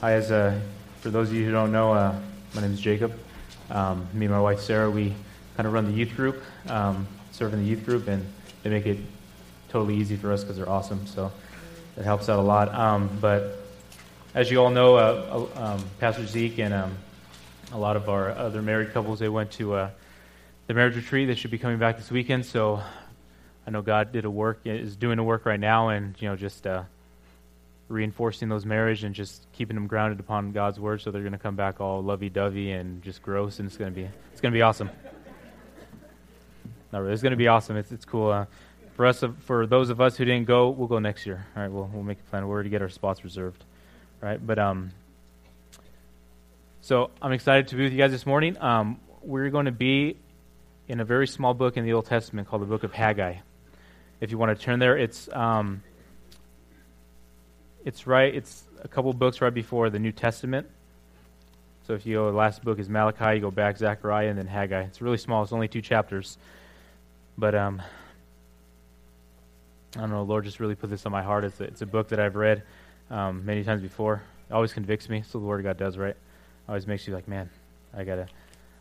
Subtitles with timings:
[0.00, 0.58] Hi, as uh,
[1.02, 2.18] for those of you who don't know, uh,
[2.54, 3.12] my name is Jacob.
[3.68, 5.14] Um, me and my wife Sarah, we
[5.58, 8.24] kind of run the youth group, um, serve in the youth group, and
[8.62, 8.96] they make it
[9.68, 11.06] totally easy for us because they're awesome.
[11.06, 11.30] So
[11.98, 12.74] it helps out a lot.
[12.74, 13.58] Um, but
[14.34, 16.96] as you all know, uh, uh um, Pastor Zeke and um,
[17.72, 19.90] a lot of our other married couples, they went to uh,
[20.66, 21.28] the marriage retreat.
[21.28, 22.46] They should be coming back this weekend.
[22.46, 22.82] So
[23.66, 26.36] I know God did a work, is doing a work right now, and you know
[26.36, 26.84] just uh,
[27.90, 31.38] reinforcing those marriage and just keeping them grounded upon God's word, so they're going to
[31.38, 34.56] come back all lovey-dovey and just gross, and it's going to be it's going to
[34.56, 34.88] be awesome.
[36.92, 37.76] Not really, it's going to be awesome.
[37.76, 38.30] It's it's cool.
[38.30, 38.46] Uh,
[38.94, 41.46] for us, for those of us who didn't go, we'll go next year.
[41.56, 42.46] All right, we'll we'll make a plan.
[42.46, 43.64] We're to get our spots reserved,
[44.20, 44.44] right?
[44.44, 44.92] But um,
[46.80, 48.56] so I'm excited to be with you guys this morning.
[48.60, 50.16] Um, we're going to be
[50.88, 53.36] in a very small book in the Old Testament called the Book of Haggai
[54.20, 54.96] if you want to turn there.
[54.96, 55.82] It's um,
[57.84, 58.34] it's right.
[58.34, 60.66] It's a couple books right before the New Testament.
[61.86, 63.36] So if you go, the last book is Malachi.
[63.36, 64.82] You go back Zechariah and then Haggai.
[64.82, 65.42] It's really small.
[65.42, 66.38] It's only two chapters,
[67.36, 67.82] but um,
[69.96, 70.22] I don't know.
[70.22, 71.44] Lord just really put this on my heart.
[71.44, 72.62] It's a, it's a book that I've read
[73.10, 74.22] um, many times before.
[74.48, 75.22] It always convicts me.
[75.26, 76.16] So the Word of God does, right?
[76.68, 77.50] Always makes you like, man,
[77.96, 78.28] I gotta,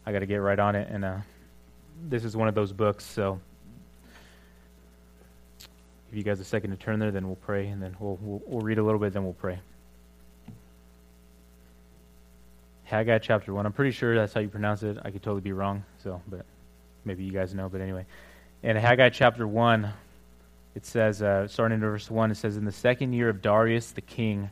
[0.06, 0.88] I gotta get right on it.
[0.92, 1.18] And uh,
[2.08, 3.06] this is one of those books.
[3.06, 3.40] So
[6.10, 8.42] give you guys a second to turn there, then we'll pray, and then we'll, we'll,
[8.46, 9.60] we'll read a little bit, then we'll pray.
[12.86, 13.68] Haggai chapter 1.
[13.68, 14.98] I'm pretty sure that's how you pronounce it.
[15.04, 16.44] I could totally be wrong, so, but
[17.06, 17.70] maybe you guys know.
[17.70, 18.08] But anyway,
[18.64, 19.94] in Haggai chapter 1,
[20.74, 23.92] it says, uh, starting in verse 1, it says, In the second year of Darius
[23.92, 24.50] the king,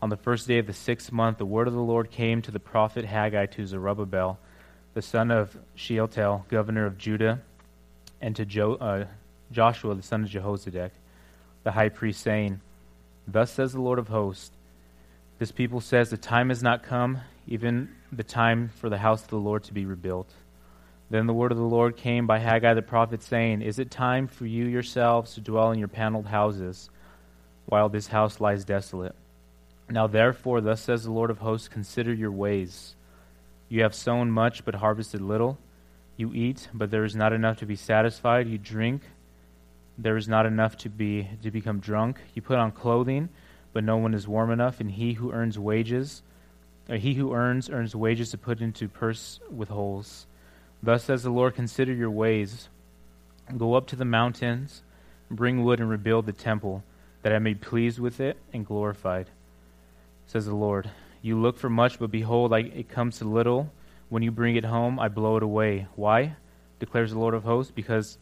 [0.00, 2.52] on the first day of the sixth month, the word of the Lord came to
[2.52, 4.38] the prophet Haggai to Zerubbabel,
[4.94, 7.40] the son of Shealtiel, governor of Judah,
[8.20, 9.06] and to jo- uh,
[9.52, 10.90] Joshua the son of Jehozadak,
[11.62, 12.60] the high priest, saying,
[13.26, 14.50] Thus says the Lord of hosts,
[15.38, 19.28] This people says, The time has not come, even the time for the house of
[19.28, 20.30] the Lord to be rebuilt.
[21.10, 24.26] Then the word of the Lord came by Haggai the prophet, saying, Is it time
[24.26, 26.88] for you yourselves to dwell in your paneled houses,
[27.66, 29.14] while this house lies desolate?
[29.90, 32.94] Now therefore, thus says the Lord of hosts, Consider your ways.
[33.68, 35.58] You have sown much, but harvested little.
[36.16, 38.48] You eat, but there is not enough to be satisfied.
[38.48, 39.02] You drink,
[39.98, 42.18] there is not enough to be to become drunk.
[42.34, 43.28] You put on clothing,
[43.72, 46.22] but no one is warm enough, and he who earns wages,
[46.88, 50.26] or he who earns earns wages to put into purse with holes.
[50.82, 52.68] Thus says the Lord, consider your ways.
[53.56, 54.82] Go up to the mountains,
[55.30, 56.82] bring wood and rebuild the temple,
[57.22, 59.28] that I may be pleased with it and glorified.
[60.26, 60.90] Says the Lord.
[61.20, 63.72] You look for much, but behold, I, it comes to little.
[64.08, 65.86] When you bring it home, I blow it away.
[65.94, 66.36] Why?
[66.80, 68.18] declares the Lord of hosts, because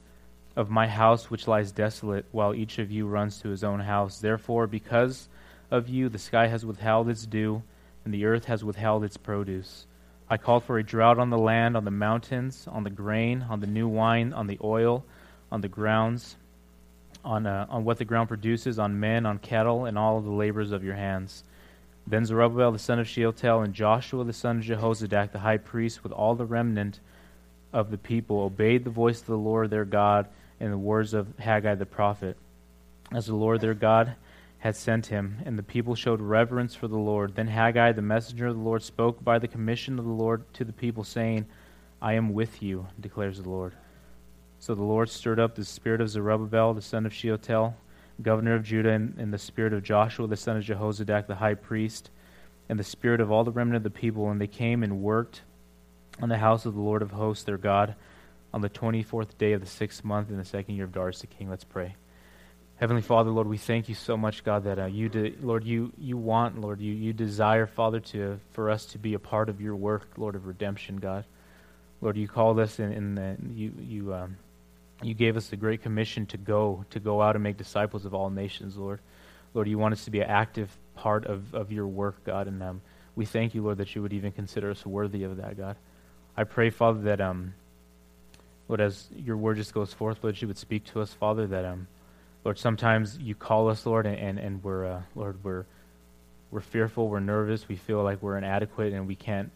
[0.60, 4.21] of my house which lies desolate, while each of you runs to his own house.
[4.21, 5.26] Therefore, because
[5.71, 7.62] of you, the sky has withheld its dew,
[8.04, 9.87] and the earth has withheld its produce.
[10.28, 13.60] I called for a drought on the land, on the mountains, on the grain, on
[13.60, 15.03] the new wine, on the oil,
[15.50, 16.37] on the grounds,
[17.25, 20.72] on, uh, on what the ground produces, on men, on cattle, and all the labors
[20.72, 21.43] of your hands.
[22.06, 26.03] Then Zerubbabel the son of Shealtiel and Joshua the son of Jehozadak the high priest,
[26.03, 27.00] with all the remnant
[27.72, 30.28] of the people, obeyed the voice of the Lord their God
[30.60, 32.37] in the words of Haggai the prophet,
[33.12, 34.15] as the Lord their God
[34.59, 37.34] had sent him, and the people showed reverence for the Lord.
[37.34, 40.65] Then Haggai, the messenger of the Lord, spoke by the commission of the Lord to
[40.65, 41.47] the people, saying,
[42.00, 43.72] I am with you, declares the Lord.
[44.59, 47.75] So the Lord stirred up the spirit of Zerubbabel, the son of Shealtiel,
[48.20, 51.54] governor of Judah, and, and the spirit of Joshua, the son of Jehozadak, the high
[51.54, 52.10] priest,
[52.69, 55.41] and the spirit of all the remnant of the people, and they came and worked
[56.20, 57.94] on the house of the Lord of hosts, their God
[58.53, 61.27] on the 24th day of the sixth month in the second year of Darius the
[61.27, 61.49] king.
[61.49, 61.94] Let's pray.
[62.77, 65.93] Heavenly Father, Lord, we thank you so much, God, that uh, you, de- Lord, you,
[65.99, 69.61] you want, Lord, you, you desire, Father, to for us to be a part of
[69.61, 71.25] your work, Lord, of redemption, God.
[72.00, 74.38] Lord, you called us and, and you, you, um,
[75.03, 78.15] you gave us the great commission to go, to go out and make disciples of
[78.15, 79.00] all nations, Lord.
[79.53, 82.62] Lord, you want us to be an active part of, of your work, God, and
[82.62, 82.81] um,
[83.14, 85.76] we thank you, Lord, that you would even consider us worthy of that, God.
[86.35, 87.52] I pray, Father, that um,
[88.70, 91.64] Lord, as your word just goes forth, Lord, you would speak to us, Father, that,
[91.64, 91.88] um,
[92.44, 95.64] Lord, sometimes you call us, Lord, and, and, we're, uh, Lord, we're,
[96.52, 99.50] we're fearful, we're nervous, we feel like we're inadequate and we can't,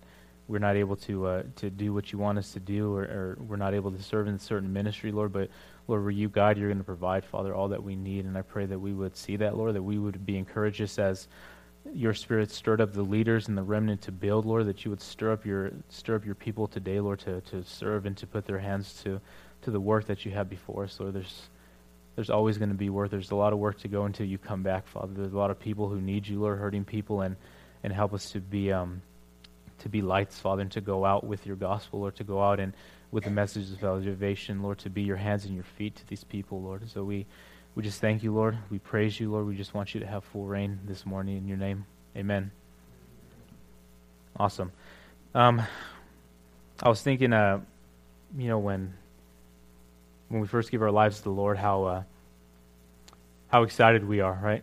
[0.48, 3.38] we're not able to, uh, to do what you want us to do or, or
[3.46, 5.48] we're not able to serve in a certain ministry, Lord, but
[5.86, 8.24] Lord, where you, God, you're going to provide, Father, all that we need.
[8.24, 10.98] And I pray that we would see that, Lord, that we would be encouraged just
[10.98, 11.28] as
[11.92, 15.00] your spirit stirred up the leaders and the remnant to build, Lord, that you would
[15.00, 18.46] stir up your stir up your people today, Lord, to, to serve and to put
[18.46, 19.20] their hands to,
[19.62, 21.14] to the work that you have before us, Lord.
[21.14, 21.48] There's
[22.16, 23.10] there's always going to be work.
[23.10, 25.12] There's a lot of work to go until you come back, Father.
[25.12, 27.36] There's a lot of people who need you, Lord, hurting people, and
[27.82, 29.02] and help us to be um,
[29.80, 32.60] to be lights, Father, and to go out with your gospel, Lord, to go out
[32.60, 32.72] and
[33.10, 36.24] with the message of salvation, Lord, to be your hands and your feet to these
[36.24, 36.88] people, Lord.
[36.90, 37.26] So we,
[37.74, 38.56] we just thank you, Lord.
[38.70, 39.46] We praise you, Lord.
[39.46, 41.86] We just want you to have full reign this morning in your name.
[42.16, 42.52] Amen.
[44.36, 44.70] Awesome.
[45.34, 45.62] Um,
[46.82, 47.60] I was thinking, uh,
[48.36, 48.94] you know, when
[50.28, 52.02] when we first give our lives to the Lord, how uh,
[53.48, 54.62] how excited we are, right?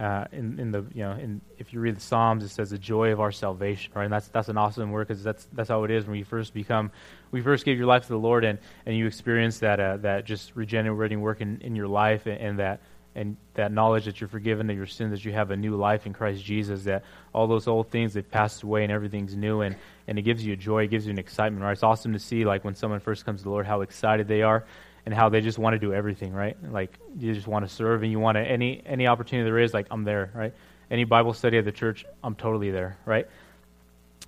[0.00, 2.78] Uh, in, in the you know, in, if you read the Psalms, it says the
[2.78, 4.04] joy of our salvation, right?
[4.04, 6.54] And that's that's an awesome word because that's that's how it is when you first
[6.54, 6.90] become,
[7.34, 10.24] you first give your life to the Lord, and, and you experience that uh, that
[10.24, 12.80] just regenerating work in, in your life, and, and that
[13.14, 16.06] and that knowledge that you're forgiven of your sins, that you have a new life
[16.06, 17.04] in Christ Jesus, that
[17.34, 19.76] all those old things have passed away and everything's new, and
[20.08, 21.72] and it gives you a joy, it gives you an excitement, right?
[21.72, 24.40] It's awesome to see like when someone first comes to the Lord, how excited they
[24.40, 24.64] are
[25.06, 26.56] and how they just want to do everything, right?
[26.70, 29.72] Like you just want to serve and you want to any any opportunity there is,
[29.72, 30.52] like I'm there, right?
[30.90, 33.26] Any Bible study at the church, I'm totally there, right?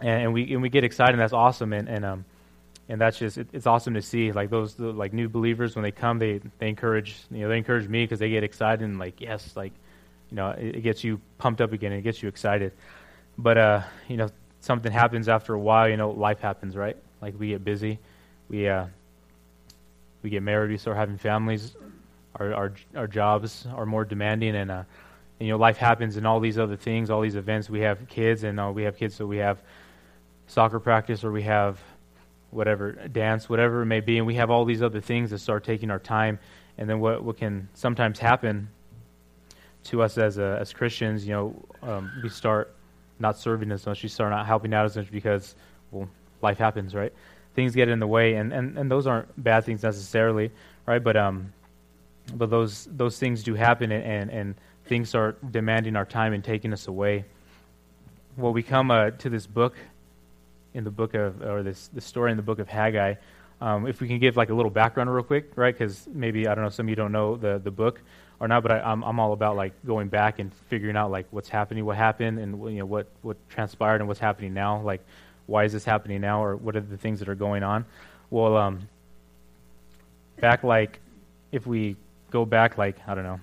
[0.00, 2.24] And, and we and we get excited, and that's awesome, and and um
[2.88, 5.82] and that's just it, it's awesome to see like those the, like new believers when
[5.82, 8.98] they come, they they encourage you know they encourage me because they get excited and
[8.98, 9.72] like yes, like
[10.30, 12.72] you know it, it gets you pumped up again, and it gets you excited,
[13.36, 14.28] but uh you know
[14.60, 16.96] something happens after a while, you know life happens, right?
[17.20, 17.98] Like we get busy,
[18.48, 18.86] we uh
[20.22, 21.74] we get married, we start having families,
[22.36, 24.84] our our, our jobs are more demanding, and, uh,
[25.40, 27.69] and you know life happens, and all these other things, all these events.
[27.69, 29.62] We have kids, and uh, we have kids, so we have
[30.46, 31.80] soccer practice, or we have
[32.50, 35.64] whatever dance, whatever it may be, and we have all these other things that start
[35.64, 36.38] taking our time.
[36.78, 38.68] And then what what can sometimes happen
[39.84, 42.75] to us as uh, as Christians, you know, um, we start
[43.18, 45.54] not serving as much, we start not helping out as much because
[45.90, 46.08] well,
[46.40, 47.12] life happens, right?
[47.54, 50.50] Things get in the way, and, and, and those aren't bad things necessarily,
[50.87, 51.02] right?
[51.02, 51.52] But um,
[52.34, 54.54] but those those things do happen, and, and,
[54.84, 57.25] things start demanding our time and taking us away.
[58.37, 59.76] Well, we come uh, to this book,
[60.75, 63.14] in the book of or this the story in the book of Haggai.
[63.60, 65.76] Um, if we can give like a little background real quick, right?
[65.76, 68.00] Because maybe I don't know, some of you don't know the the book
[68.40, 71.26] or not, but I, I'm I'm all about like going back and figuring out like
[71.31, 74.81] what's happening, what happened, and you know what what transpired and what's happening now.
[74.81, 75.04] Like
[75.52, 77.84] why is this happening now, or what are the things that are going on?
[78.31, 78.88] Well, um,
[80.40, 80.99] back like
[81.52, 81.96] if we
[82.31, 83.40] go back like I don't know,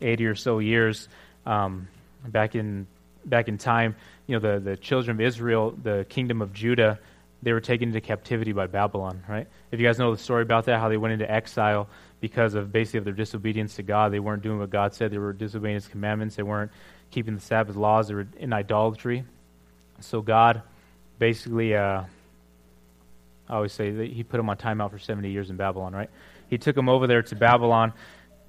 [0.00, 1.08] eighty or so years,
[1.46, 1.88] um,
[2.24, 2.86] back in
[3.24, 3.96] back in time,
[4.28, 7.00] you know, the the children of Israel, the kingdom of Judah,
[7.42, 9.48] they were taken into captivity by Babylon, right?
[9.72, 11.88] If you guys know the story about that, how they went into exile
[12.20, 14.12] because of basically of their disobedience to God.
[14.12, 15.10] They weren't doing what God said.
[15.10, 16.36] They were disobeying His commandments.
[16.36, 16.70] They weren't
[17.10, 18.06] keeping the Sabbath laws.
[18.06, 19.24] They were in idolatry.
[19.98, 20.62] So God
[21.18, 22.02] basically, uh,
[23.48, 26.10] I always say that he put him on timeout for 70 years in Babylon, right?
[26.48, 27.92] He took him over there to Babylon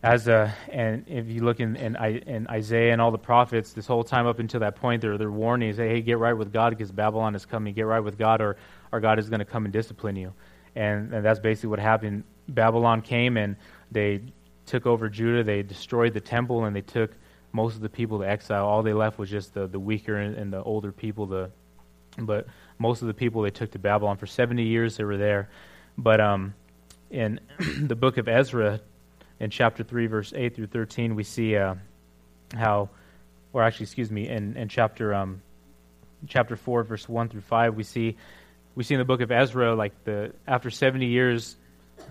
[0.04, 3.88] as a, and if you look in, in, in Isaiah and all the prophets, this
[3.88, 6.70] whole time up until that point, they're, they're warning, say, hey, get right with God
[6.70, 7.74] because Babylon is coming.
[7.74, 8.58] Get right with God or,
[8.92, 10.34] or God is going to come and discipline you.
[10.76, 12.24] And, and that's basically what happened.
[12.48, 13.56] Babylon came and
[13.92, 14.22] they
[14.68, 15.44] took over Judah.
[15.44, 17.12] They destroyed the temple and they took
[17.52, 18.68] most of the people to exile.
[18.68, 21.50] All they left was just the, the weaker and, and the older people, the
[22.18, 22.48] but
[22.78, 25.50] most of the people they took to Babylon for 70 years they were there.
[25.98, 26.54] But um,
[27.10, 27.40] in
[27.80, 28.82] the book of Ezra,
[29.40, 31.76] in chapter 3, verse 8 through 13, we see uh,
[32.54, 32.90] how,
[33.54, 35.42] or actually, excuse me, in, in chapter um,
[36.28, 38.18] chapter 4, verse 1 through 5, we see
[38.76, 41.56] we see in the book of Ezra, like the after 70 years,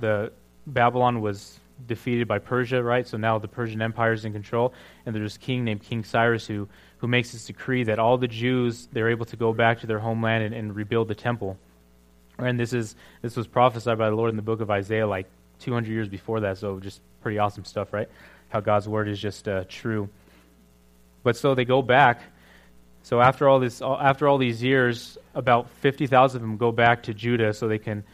[0.00, 0.32] the
[0.66, 3.06] Babylon was defeated by Persia, right?
[3.06, 4.72] So now the Persian Empire is in control,
[5.04, 8.28] and there's this king named King Cyrus who, who makes this decree that all the
[8.28, 11.58] Jews they're able to go back to their homeland and, and rebuild the temple.
[12.38, 15.26] And this is this was prophesied by the Lord in the book of Isaiah like
[15.60, 16.58] 200 years before that.
[16.58, 18.08] So just pretty awesome stuff, right?
[18.48, 20.08] How God's word is just uh, true.
[21.22, 22.22] But so they go back.
[23.02, 27.14] So after all this, after all these years, about 50,000 of them go back to
[27.14, 28.04] Judah so they can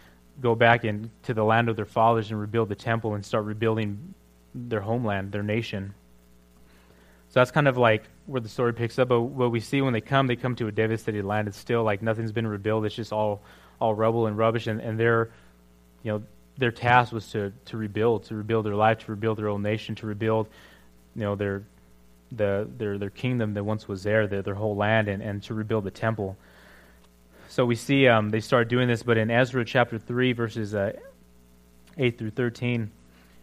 [0.40, 4.14] go back into the land of their fathers and rebuild the temple and start rebuilding
[4.54, 5.94] their homeland, their nation.
[7.28, 9.08] So that's kind of like where the story picks up.
[9.08, 11.46] But what we see when they come, they come to a devastated land.
[11.46, 12.84] It's still like nothing's been rebuilt.
[12.84, 13.40] It's just all
[13.80, 14.66] all rubble and rubbish.
[14.66, 15.30] And, and their,
[16.02, 16.22] you know,
[16.58, 19.94] their task was to, to rebuild, to rebuild their life, to rebuild their own nation,
[19.96, 20.48] to rebuild,
[21.14, 21.62] you know, their
[22.32, 25.54] the their their kingdom that once was there, their, their whole land, and, and to
[25.54, 26.36] rebuild the temple.
[27.50, 30.92] So we see um, they start doing this, but in Ezra chapter 3, verses uh,
[31.98, 32.88] 8 through 13,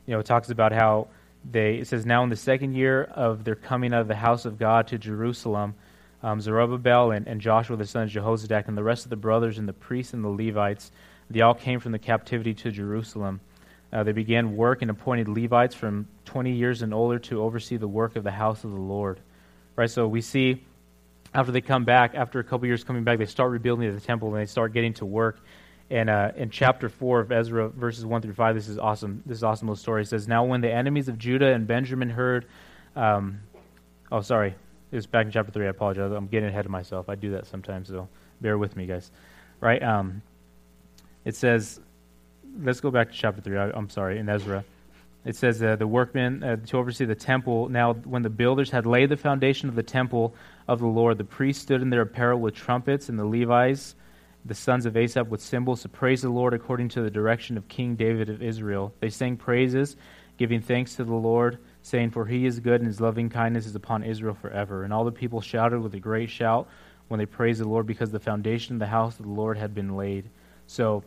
[0.06, 1.10] you know, it talks about how
[1.44, 4.46] they, it says, Now in the second year of their coming out of the house
[4.46, 5.76] of God to Jerusalem,
[6.24, 9.58] um, Zerubbabel and, and Joshua the son of Jehozadak and the rest of the brothers
[9.58, 10.90] and the priests and the Levites,
[11.30, 13.42] they all came from the captivity to Jerusalem.
[13.92, 17.90] Uh, they began work and appointed Levites from 20 years and older to oversee the
[17.90, 19.20] work of the house of the Lord.
[19.76, 20.64] Right, so we see
[21.34, 24.30] after they come back, after a couple years coming back, they start rebuilding the temple
[24.30, 25.40] and they start getting to work.
[25.90, 29.24] And uh, in chapter 4 of Ezra, verses 1 through 5, this is awesome.
[29.26, 30.02] This is awesome little story.
[30.02, 32.46] It says, Now when the enemies of Judah and Benjamin heard,
[32.96, 33.40] um,
[34.12, 34.54] oh, sorry,
[34.92, 35.66] it was back in chapter 3.
[35.66, 36.12] I apologize.
[36.12, 37.08] I'm getting ahead of myself.
[37.08, 38.10] I do that sometimes, so
[38.42, 39.12] bear with me, guys.
[39.62, 39.82] Right?
[39.82, 40.22] Um,
[41.24, 41.80] it says,
[42.62, 43.58] let's go back to chapter 3.
[43.58, 44.66] I, am sorry, in Ezra.
[45.28, 47.68] It says, uh, the workmen uh, to oversee the temple.
[47.68, 50.34] Now, when the builders had laid the foundation of the temple
[50.70, 53.94] of the Lord, the priests stood in their apparel with trumpets, and the Levites,
[54.46, 57.68] the sons of Asaph, with cymbals to praise the Lord according to the direction of
[57.68, 58.94] King David of Israel.
[59.02, 59.98] They sang praises,
[60.38, 63.76] giving thanks to the Lord saying, For he is good, and his loving kindness is
[63.76, 64.86] upon Israel forever.
[64.86, 66.70] And all the people shouted with a great shout
[67.10, 69.76] when they praised the Lord, because the foundation of the house of the Lord had
[69.76, 70.30] been laid.
[70.68, 71.04] So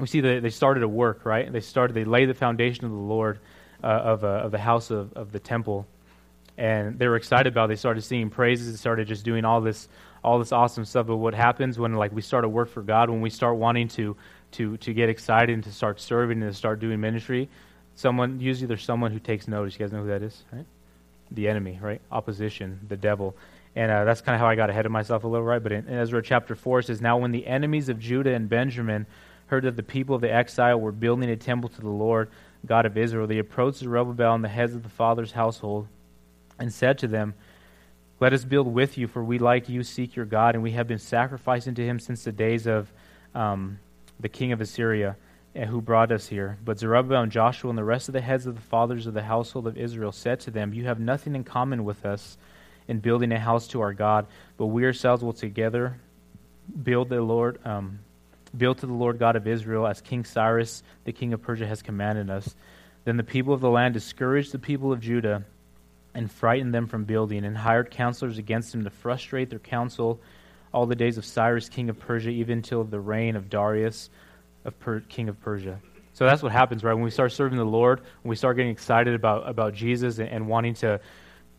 [0.00, 1.52] we see that they started a work, right?
[1.52, 3.38] They started, they laid the foundation of the Lord,
[3.82, 5.86] uh, of, uh, of the house of, of the temple.
[6.56, 7.68] And they were excited about it.
[7.68, 8.70] They started singing praises.
[8.70, 9.88] They started just doing all this,
[10.22, 11.06] all this awesome stuff.
[11.06, 13.88] But what happens when like we start a work for God, when we start wanting
[13.88, 14.16] to,
[14.52, 17.48] to, to get excited and to start serving and to start doing ministry,
[17.94, 19.74] someone usually there's someone who takes notice.
[19.74, 20.66] You guys know who that is, right?
[21.30, 22.00] The enemy, right?
[22.10, 23.36] Opposition, the devil.
[23.76, 25.62] And uh, that's kind of how I got ahead of myself a little, right?
[25.62, 29.06] But in, Ezra chapter 4 it says, Now when the enemies of Judah and Benjamin
[29.50, 32.30] heard that the people of the exile were building a temple to the Lord,
[32.66, 35.88] God of Israel, they approached Zerubbabel and the heads of the father's household
[36.58, 37.34] and said to them,
[38.20, 40.86] Let us build with you, for we, like you, seek your God, and we have
[40.86, 42.92] been sacrificing to him since the days of
[43.34, 43.78] um,
[44.18, 45.16] the king of Assyria
[45.54, 46.58] who brought us here.
[46.64, 49.22] But Zerubbabel and Joshua and the rest of the heads of the fathers of the
[49.22, 52.38] household of Israel said to them, You have nothing in common with us
[52.86, 54.26] in building a house to our God,
[54.56, 55.98] but we ourselves will together
[56.82, 58.00] build the Lord, um,
[58.56, 61.82] build to the Lord God of Israel, as King Cyrus, the king of Persia, has
[61.82, 62.54] commanded us.
[63.04, 65.44] Then the people of the land discouraged the people of Judah
[66.14, 70.20] and frightened them from building, and hired counselors against them to frustrate their counsel
[70.72, 74.10] all the days of Cyrus, king of Persia, even till the reign of Darius
[74.64, 75.80] of per- king of Persia.
[76.12, 76.94] So that's what happens, right?
[76.94, 80.28] When we start serving the Lord, when we start getting excited about, about Jesus and,
[80.28, 81.00] and wanting to,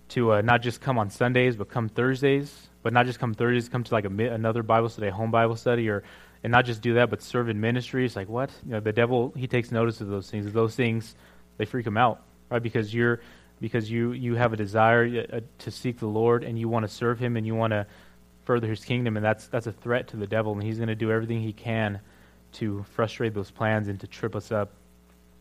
[0.10, 3.70] to uh, not just come on Sundays, but come Thursdays, but not just come Thursdays,
[3.70, 6.04] come to like a, another Bible study, home Bible study, or
[6.44, 8.06] and not just do that, but serve in ministry.
[8.06, 8.50] It's like what?
[8.66, 10.52] You know, the devil he takes notice of those things.
[10.52, 11.16] Those things
[11.58, 12.62] they freak him out, right?
[12.62, 13.22] Because you're
[13.62, 16.90] because you you have a desire uh, to seek the Lord and you want to
[16.90, 17.86] serve Him and you want to
[18.44, 20.96] further His kingdom, and that's that's a threat to the devil, and he's going to
[20.96, 22.02] do everything he can
[22.54, 24.72] to frustrate those plans and to trip us up.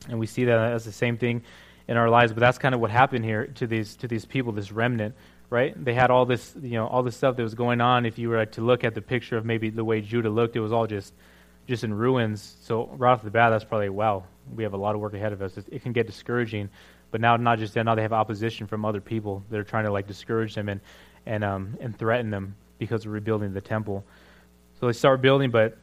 [0.09, 1.43] And we see that as the same thing
[1.89, 2.33] in our lives.
[2.33, 5.15] But that's kind of what happened here to these to these people, this remnant,
[5.51, 5.85] right?
[5.85, 8.07] They had all this, you know, all this stuff that was going on.
[8.07, 10.61] If you were to look at the picture of maybe the way Judah looked, it
[10.61, 11.13] was all just
[11.67, 12.57] just in ruins.
[12.63, 14.25] So right off the bat, that's probably wow.
[14.55, 15.57] We have a lot of work ahead of us.
[15.57, 16.71] It, it can get discouraging.
[17.11, 19.85] But now, not just that, now they have opposition from other people that are trying
[19.85, 20.81] to like discourage them and
[21.27, 24.05] and um, and threaten them because of rebuilding the temple.
[24.79, 25.77] So they start building, but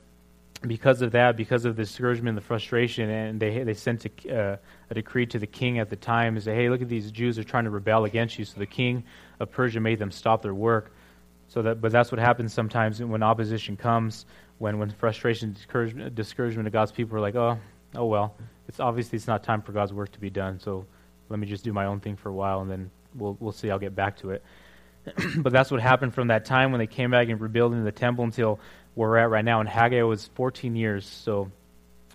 [0.65, 4.35] because of that, because of the discouragement and the frustration, and they they sent a,
[4.35, 4.57] uh,
[4.89, 7.37] a decree to the king at the time and say, "Hey, look at these Jews
[7.37, 9.03] are trying to rebel against you." So the king
[9.39, 10.91] of Persia made them stop their work.
[11.47, 14.25] So that, but that's what happens sometimes when opposition comes,
[14.57, 17.59] when when frustration, discouragement, discouragement of God's people are like, "Oh,
[17.95, 18.35] oh well,
[18.67, 20.59] it's obviously it's not time for God's work to be done.
[20.59, 20.85] So
[21.29, 23.69] let me just do my own thing for a while, and then we'll we'll see.
[23.69, 24.43] I'll get back to it."
[25.37, 28.23] but that's what happened from that time when they came back and rebuilding the temple
[28.23, 28.59] until
[28.95, 29.59] where we're at right now.
[29.59, 31.05] And Haggai was 14 years.
[31.05, 31.51] So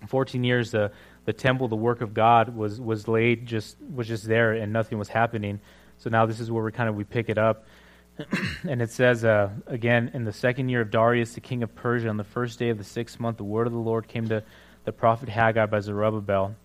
[0.07, 0.91] 14 years, the,
[1.25, 4.97] the temple, the work of God was, was laid, just was just there, and nothing
[4.97, 5.59] was happening.
[5.99, 7.65] So now this is where we kind of we pick it up.
[8.69, 12.09] and it says uh, again in the second year of Darius, the king of Persia,
[12.09, 14.43] on the first day of the sixth month, the word of the Lord came to
[14.85, 16.55] the prophet Haggai by Zerubbabel,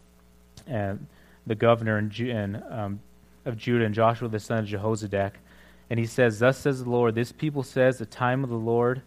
[0.67, 1.07] and
[1.47, 3.01] the governor and, um,
[3.45, 5.33] of Judah, and Joshua the son of Jehozadak.
[5.91, 9.03] And he says, "Thus says the Lord: This people says, the time of the Lord."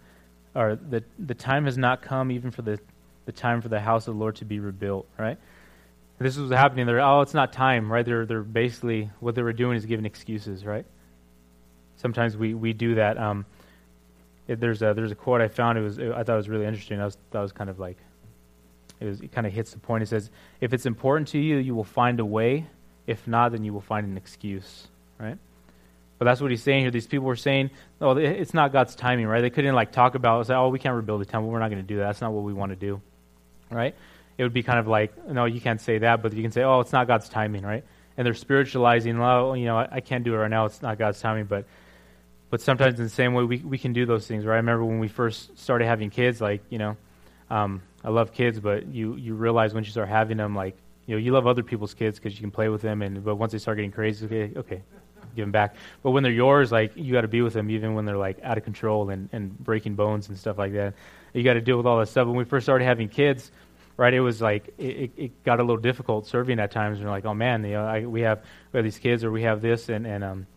[0.55, 2.79] or the, the time has not come even for the,
[3.25, 5.37] the time for the house of the Lord to be rebuilt, right?
[6.19, 6.85] This was happening.
[6.85, 8.05] They're, oh, it's not time, right?
[8.05, 10.85] They're, they're basically, what they were doing is giving excuses, right?
[11.97, 13.17] Sometimes we, we do that.
[13.17, 13.45] Um,
[14.47, 16.49] it, there's, a, there's a quote I found, it was, it, I thought it was
[16.49, 16.99] really interesting.
[16.99, 17.97] I was, that was kind of like,
[18.99, 20.03] it, was, it kind of hits the point.
[20.03, 22.67] It says, if it's important to you, you will find a way.
[23.07, 25.37] If not, then you will find an excuse, right?
[26.21, 26.91] But that's what he's saying here.
[26.91, 30.45] These people were saying, "Oh, it's not God's timing, right?" They couldn't like talk about,
[30.45, 31.49] say, "Oh, we can't rebuild the temple.
[31.49, 32.03] We're not going to do that.
[32.03, 33.01] That's not what we want to do."
[33.71, 33.95] Right?
[34.37, 36.61] It would be kind of like, "No, you can't say that," but you can say,
[36.61, 37.83] "Oh, it's not God's timing," right?
[38.17, 40.65] And they're spiritualizing, "Oh, you know, I, I can't do it right now.
[40.65, 41.65] It's not God's timing." But
[42.51, 44.53] but sometimes in the same way, we we can do those things, right?
[44.53, 46.97] I remember when we first started having kids, like you know,
[47.49, 51.15] um, I love kids, but you you realize once you start having them, like you
[51.15, 53.53] know, you love other people's kids because you can play with them, and but once
[53.53, 54.83] they start getting crazy, okay, okay
[55.35, 55.75] give them back.
[56.03, 58.39] But when they're yours, like you got to be with them even when they're like
[58.43, 60.93] out of control and, and breaking bones and stuff like that.
[61.33, 62.27] You got to deal with all that stuff.
[62.27, 63.51] When we first started having kids,
[63.97, 66.99] right, it was like it, it got a little difficult serving at times.
[66.99, 69.43] And like, oh man, you know, I, we have we have these kids or we
[69.43, 70.47] have this and and um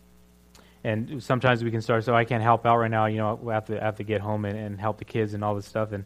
[0.83, 2.05] and sometimes we can start.
[2.05, 3.07] So I can't help out right now.
[3.07, 5.35] You know, I have to I have to get home and, and help the kids
[5.35, 6.05] and all this stuff and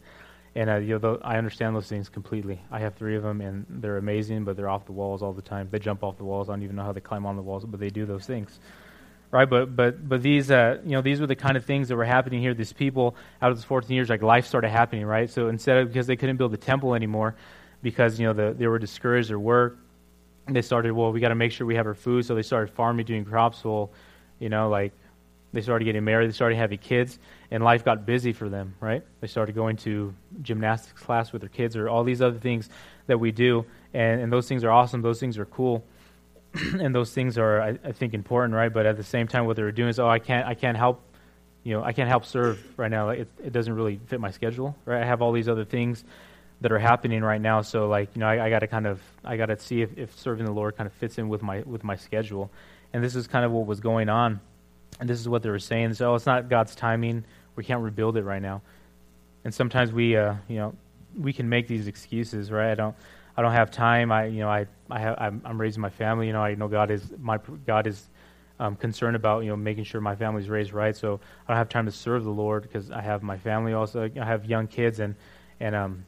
[0.58, 2.60] and uh, you know, I understand those things completely.
[2.72, 5.40] I have three of them, and they're amazing, but they're off the walls all the
[5.40, 5.68] time.
[5.70, 6.48] They jump off the walls.
[6.48, 8.58] I don't even know how they climb on the walls, but they do those things,
[9.30, 9.48] right?
[9.48, 12.04] But but but these uh, you know these were the kind of things that were
[12.04, 12.54] happening here.
[12.54, 15.30] These people out of those 14 years, like life started happening, right?
[15.30, 17.36] So instead of because they couldn't build the temple anymore,
[17.80, 19.78] because you know the, they were discouraged their work,
[20.48, 22.74] they started well we got to make sure we have our food, so they started
[22.74, 23.62] farming, doing crops.
[23.64, 23.92] Well,
[24.40, 24.92] you know like
[25.52, 27.18] they started getting married, they started having kids,
[27.50, 29.02] and life got busy for them, right?
[29.20, 32.68] They started going to gymnastics class with their kids or all these other things
[33.06, 33.64] that we do,
[33.94, 35.84] and, and those things are awesome, those things are cool,
[36.54, 38.72] and those things are, I, I, think, important, right?
[38.72, 40.76] But at the same time, what they were doing is, oh, I can't, I can't
[40.76, 41.00] help,
[41.64, 43.06] you know, I can't help serve right now.
[43.06, 45.02] Like, it, it doesn't really fit my schedule, right?
[45.02, 46.04] I have all these other things
[46.60, 49.00] that are happening right now, so like, you know, I, I got to kind of,
[49.24, 51.60] I got to see if, if serving the Lord kind of fits in with my
[51.60, 52.50] with my schedule,
[52.92, 54.40] and this is kind of what was going on
[55.00, 55.94] and this is what they were saying.
[55.94, 57.24] So it's not God's timing.
[57.56, 58.62] We can't rebuild it right now.
[59.44, 60.74] And sometimes we, uh, you know,
[61.18, 62.70] we can make these excuses, right?
[62.70, 62.96] I don't,
[63.36, 64.10] I don't have time.
[64.10, 66.26] I, you know, I, I have, I'm, I'm raising my family.
[66.26, 68.08] You know, I know God is my God is
[68.60, 70.96] um, concerned about you know making sure my family's raised right.
[70.96, 73.72] So I don't have time to serve the Lord because I have my family.
[73.72, 75.14] Also, I have young kids and
[75.60, 76.04] and um,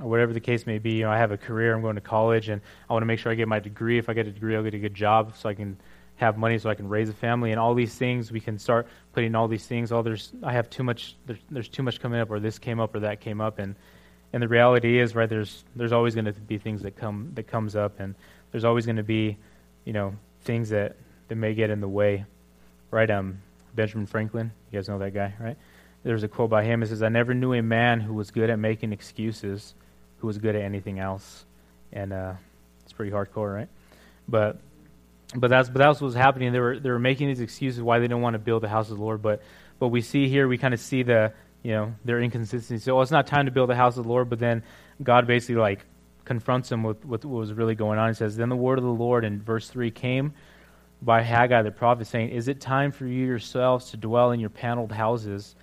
[0.00, 0.92] whatever the case may be.
[0.92, 1.74] You know, I have a career.
[1.74, 3.98] I'm going to college, and I want to make sure I get my degree.
[3.98, 5.76] If I get a degree, I'll get a good job so I can
[6.16, 8.30] have money so I can raise a family and all these things.
[8.30, 9.90] We can start putting all these things.
[9.90, 11.16] Oh, there's I have too much.
[11.26, 13.74] There's, there's too much coming up, or this came up, or that came up, and
[14.32, 15.28] and the reality is, right?
[15.28, 18.14] There's there's always going to be things that come that comes up, and
[18.52, 19.36] there's always going to be,
[19.84, 20.96] you know, things that
[21.28, 22.24] that may get in the way,
[22.90, 23.10] right?
[23.10, 23.40] Um,
[23.74, 25.56] Benjamin Franklin, you guys know that guy, right?
[26.04, 26.82] There's a quote by him.
[26.82, 29.74] It says, "I never knew a man who was good at making excuses,
[30.18, 31.44] who was good at anything else,"
[31.92, 32.34] and uh,
[32.82, 33.68] it's pretty hardcore, right?
[34.28, 34.60] But
[35.34, 36.52] but that's but that's what was happening.
[36.52, 38.90] They were they were making these excuses why they didn't want to build the house
[38.90, 39.22] of the Lord.
[39.22, 39.42] But
[39.78, 42.82] but we see here we kind of see the you know their inconsistency.
[42.82, 44.30] So it's not time to build the house of the Lord.
[44.30, 44.62] But then
[45.02, 45.84] God basically like
[46.24, 48.08] confronts them with, with what was really going on.
[48.08, 50.32] He says, "Then the word of the Lord in verse three came
[51.02, 54.50] by Haggai the prophet, saying, Is it time for you yourselves to dwell in your
[54.50, 55.54] paneled houses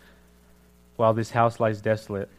[0.98, 2.30] while this house lies desolate?"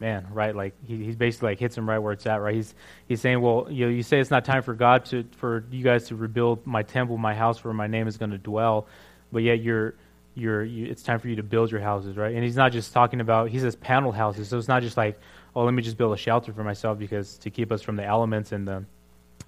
[0.00, 0.54] Man, right?
[0.54, 2.54] Like he, he's basically like hits him right where it's at, right?
[2.54, 2.74] He's
[3.08, 5.82] he's saying, well, you know, you say it's not time for God to for you
[5.82, 8.86] guys to rebuild my temple, my house where my name is going to dwell,
[9.32, 9.94] but yet you're
[10.34, 12.34] you're you, it's time for you to build your houses, right?
[12.34, 15.18] And he's not just talking about he says panel houses, so it's not just like
[15.56, 18.04] oh, let me just build a shelter for myself because to keep us from the
[18.04, 18.84] elements and the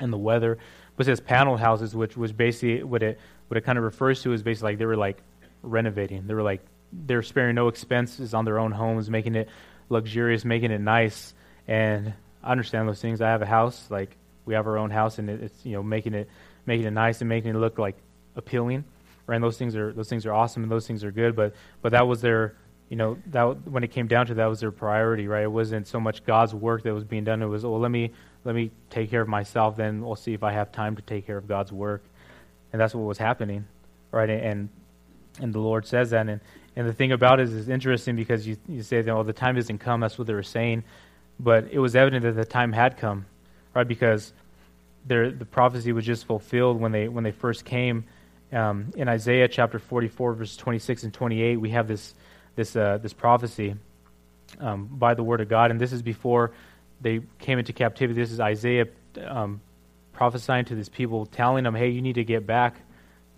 [0.01, 0.59] and the weather,
[0.97, 4.33] but says panel houses, which was basically what it what it kind of refers to
[4.33, 5.23] is basically like they were like
[5.63, 9.49] renovating, they were like they're sparing no expenses on their own homes, making it
[9.89, 11.35] luxurious, making it nice.
[11.67, 13.21] And I understand those things.
[13.21, 16.15] I have a house, like we have our own house, and it's you know making
[16.15, 16.29] it
[16.67, 17.97] making it nice and making it look like
[18.37, 18.85] appealing.
[19.27, 19.37] Right?
[19.37, 21.37] And those things are those things are awesome and those things are good.
[21.37, 22.55] But but that was their
[22.89, 25.29] you know that when it came down to that was their priority.
[25.29, 25.45] Right?
[25.45, 27.43] It wasn't so much God's work that was being done.
[27.43, 28.13] It was well let me
[28.45, 29.77] let me take care of myself.
[29.77, 32.03] Then we'll see if I have time to take care of God's work.
[32.73, 33.67] And that's what was happening.
[34.11, 34.31] Right?
[34.31, 34.71] And
[35.41, 36.29] and the Lord says that.
[36.29, 36.41] And
[36.79, 39.57] and the thing about it is, interesting because you, you say that, well, the time
[39.57, 39.99] hasn't come.
[39.99, 40.85] That's what they were saying.
[41.41, 43.27] But it was evident that the time had come,
[43.75, 43.87] right?
[43.87, 44.33] Because
[45.05, 48.05] the prophecy was just fulfilled when they, when they first came.
[48.53, 52.15] Um, in Isaiah chapter 44, verse 26 and 28, we have this,
[52.55, 53.75] this, uh, this prophecy
[54.61, 55.73] um, by the word of God.
[55.73, 56.53] And this is before
[57.01, 58.21] they came into captivity.
[58.21, 58.87] This is Isaiah
[59.27, 59.61] um,
[60.13, 62.77] prophesying to this people, telling them, hey, you need to get back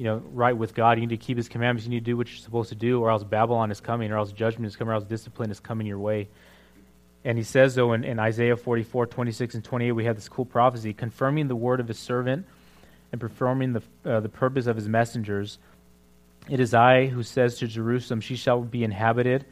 [0.00, 0.96] you know, right with God.
[0.96, 1.84] You need to keep His commandments.
[1.84, 4.16] You need to do what you're supposed to do, or else Babylon is coming, or
[4.16, 6.28] else judgment is coming, or else discipline is coming your way.
[7.22, 10.46] And he says, though, in, in Isaiah 44, 26, and 28, we have this cool
[10.46, 12.46] prophecy confirming the word of his servant
[13.12, 15.58] and performing the, uh, the purpose of his messengers.
[16.48, 19.44] It is I who says to Jerusalem, She shall be inhabited.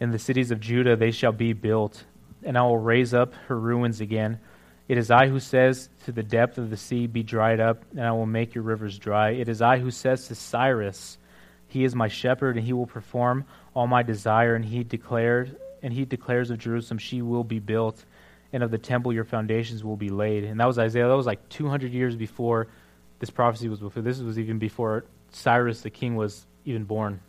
[0.00, 2.02] In the cities of Judah, they shall be built,
[2.42, 4.40] and I will raise up her ruins again.
[4.88, 8.00] It is I who says to the depth of the sea, Be dried up, and
[8.00, 9.30] I will make your rivers dry.
[9.30, 11.18] It is I who says to Cyrus,
[11.68, 14.54] He is my shepherd, and he will perform all my desire.
[14.54, 18.02] And he declared, and he declares of Jerusalem, She will be built,
[18.50, 20.44] and of the temple your foundations will be laid.
[20.44, 21.06] And that was Isaiah.
[21.06, 22.68] That was like 200 years before
[23.18, 24.06] this prophecy was fulfilled.
[24.06, 27.20] This was even before Cyrus the king was even born.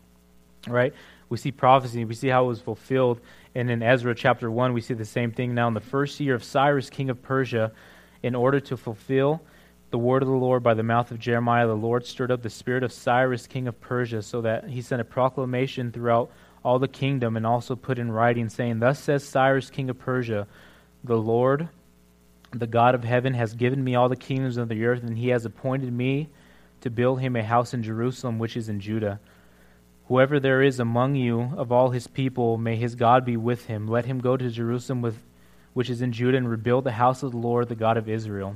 [0.66, 0.94] Right?
[1.30, 3.22] We see prophecy, we see how it was fulfilled
[3.56, 5.68] and in Ezra chapter 1, we see the same thing now.
[5.68, 7.72] In the first year of Cyrus, king of Persia,
[8.22, 9.42] in order to fulfill
[9.90, 12.50] the word of the Lord by the mouth of Jeremiah, the Lord stirred up the
[12.50, 16.32] spirit of Cyrus, king of Persia, so that he sent a proclamation throughout
[16.64, 20.46] all the kingdom and also put in writing, saying, Thus says Cyrus, king of Persia,
[21.04, 21.70] the Lord,
[22.52, 25.30] the God of heaven, has given me all the kingdoms of the earth, and he
[25.30, 26.30] has appointed me
[26.82, 29.20] to build him a house in Jerusalem, which is in Judah.
[30.10, 33.88] Whoever there is among you of all his people, may his God be with him.
[33.88, 35.24] Let him go to Jerusalem, with,
[35.76, 38.56] which is in Judah, and rebuild the house of the Lord, the God of Israel.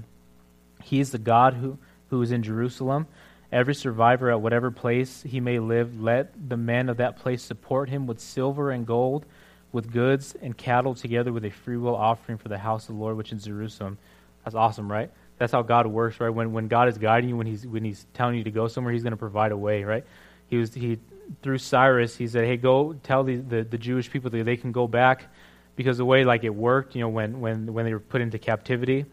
[0.82, 1.78] He is the God who,
[2.10, 3.06] who is in Jerusalem.
[3.52, 7.88] Every survivor at whatever place he may live, let the men of that place support
[7.88, 9.24] him with silver and gold,
[9.72, 13.16] with goods and cattle, together with a freewill offering for the house of the Lord,
[13.16, 14.00] which is Jerusalem.
[14.44, 15.12] That's awesome, right?
[15.38, 16.30] That's how God works, right?
[16.30, 18.92] When when God is guiding you, when he's when he's telling you to go somewhere,
[18.92, 20.04] he's going to provide a way, right?
[20.48, 20.98] He was he
[21.42, 24.72] through Cyrus, he said, "Hey, go tell the, the, the Jewish people that they can
[24.72, 25.28] go back,"
[25.76, 28.38] because the way like it worked, you know, when when when they were put into
[28.38, 29.06] captivity,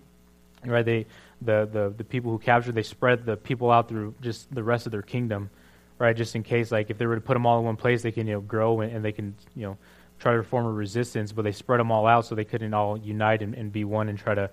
[0.64, 0.84] right?
[0.84, 1.06] They
[1.42, 4.86] the, the, the people who captured, they spread the people out through just the rest
[4.86, 5.50] of their kingdom,
[5.98, 6.16] right?
[6.16, 8.12] Just in case, like, if they were to put them all in one place, they
[8.12, 9.78] can, you know, grow and, and they can, you know,
[10.18, 12.98] try to form a resistance, but they spread them all out so they couldn't all
[12.98, 14.50] unite and, and be one and try to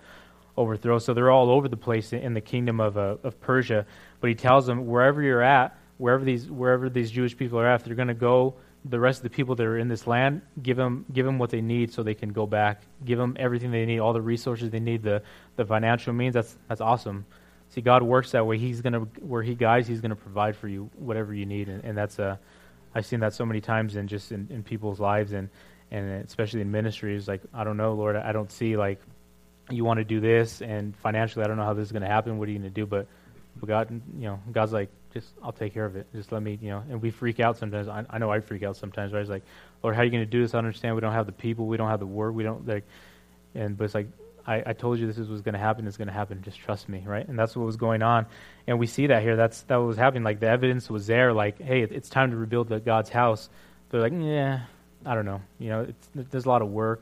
[0.55, 0.97] overthrow.
[0.97, 3.85] So they're all over the place in, in the kingdom of, uh, of Persia.
[4.21, 7.83] But he tells them, wherever you're at, wherever these, wherever these Jewish people are at,
[7.83, 8.55] they're going to go
[8.85, 11.49] the rest of the people that are in this land, give them, give them what
[11.49, 12.83] they need so they can go back.
[13.03, 15.23] Give them everything they need, all the resources they need, the,
[15.55, 16.33] the financial means.
[16.33, 17.25] That's, that's awesome.
[17.69, 18.57] See, God works that way.
[18.57, 21.97] He's gonna, where He guides, He's gonna provide for you whatever you need, and, and
[21.97, 22.37] that's uh,
[22.95, 25.49] I've seen that so many times in just in, in people's lives, and
[25.91, 27.27] and especially in ministries.
[27.27, 28.99] Like, I don't know, Lord, I don't see like
[29.69, 32.37] you want to do this, and financially, I don't know how this is gonna happen.
[32.37, 32.85] What are you gonna do?
[32.85, 33.07] But,
[33.57, 36.07] but God, you know, God's like, just I'll take care of it.
[36.13, 36.83] Just let me, you know.
[36.89, 37.87] And we freak out sometimes.
[37.87, 39.13] I, I know I freak out sometimes.
[39.13, 39.21] Right?
[39.21, 39.43] It's like,
[39.83, 40.53] Lord, how are you going to do this?
[40.53, 42.83] I understand we don't have the people, we don't have the word, we don't like.
[43.55, 44.07] And but it's like,
[44.47, 45.87] I, I told you this is what's going to happen.
[45.87, 46.41] It's going to happen.
[46.41, 47.27] Just trust me, right?
[47.27, 48.25] And that's what was going on.
[48.65, 49.35] And we see that here.
[49.35, 50.23] That's that was happening.
[50.23, 51.33] Like the evidence was there.
[51.33, 53.49] Like, hey, it, it's time to rebuild the, God's house.
[53.89, 54.61] They're like, yeah,
[55.05, 55.41] I don't know.
[55.59, 57.01] You know, there's a lot of work.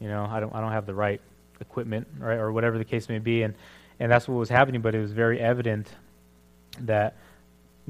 [0.00, 1.20] You know, I don't I don't have the right
[1.60, 3.42] equipment, right, or whatever the case may be.
[3.42, 3.54] And
[3.98, 4.82] and that's what was happening.
[4.82, 5.88] But it was very evident
[6.80, 7.16] that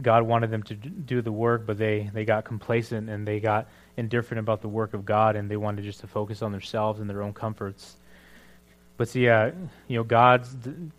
[0.01, 3.69] God wanted them to do the work, but they, they got complacent and they got
[3.97, 7.11] indifferent about the work of God, and they wanted just to focus on themselves and
[7.11, 7.97] their own comforts.
[8.97, 9.53] But see, uh,
[9.89, 10.55] you know, God's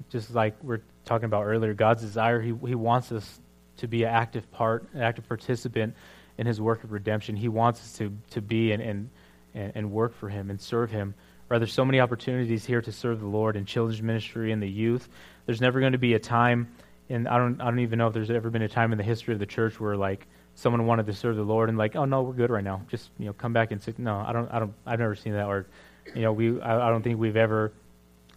[0.09, 1.73] just like we're talking about earlier.
[1.73, 3.39] God's desire, He He wants us
[3.77, 5.95] to be an active part, an active participant
[6.37, 7.35] in His work of redemption.
[7.35, 9.09] He wants us to to be and and
[9.53, 11.13] and work for Him and serve Him.
[11.49, 15.09] There's so many opportunities here to serve the Lord in children's ministry and the youth.
[15.45, 16.71] There's never going to be a time
[17.11, 19.03] and I don't I don't even know if there's ever been a time in the
[19.03, 22.05] history of the church where like someone wanted to serve the Lord and like, oh
[22.05, 22.81] no, we're good right now.
[22.87, 23.99] Just you know, come back and sit.
[23.99, 25.45] No, I don't I don't I've never seen that.
[25.45, 25.67] Or,
[26.15, 27.71] you know, we I, I don't think we've ever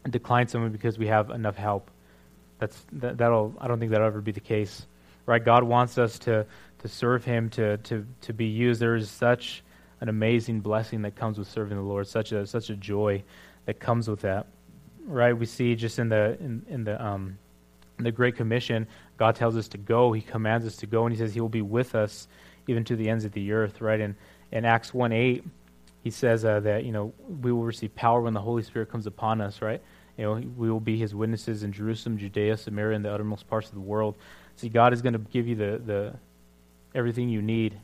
[0.08, 1.90] declined someone because we have enough help.
[2.58, 4.86] That's that, that'll I don't think that'll ever be the case.
[5.26, 5.42] Right?
[5.42, 6.46] God wants us to
[6.80, 8.80] to serve Him to to to be used.
[8.80, 9.62] There is such
[10.00, 12.06] an amazing blessing that comes with serving the Lord.
[12.06, 13.22] Such a such a joy
[13.66, 14.46] that comes with that.
[15.06, 15.32] Right?
[15.32, 17.38] We see just in the in, in the um
[17.98, 20.12] the Great Commission, God tells us to go.
[20.12, 22.28] He commands us to go, and He says He will be with us
[22.66, 24.00] even to the ends of the earth, right?
[24.00, 24.14] And
[24.52, 25.44] in Acts 1 8,
[26.02, 29.06] He says uh, that, you know, we will receive power when the Holy Spirit comes
[29.06, 29.80] upon us, right?
[30.16, 33.68] You know, we will be His witnesses in Jerusalem, Judea, Samaria, and the uttermost parts
[33.68, 34.16] of the world.
[34.56, 36.14] See, God is going to give you the, the
[36.94, 37.78] everything you need.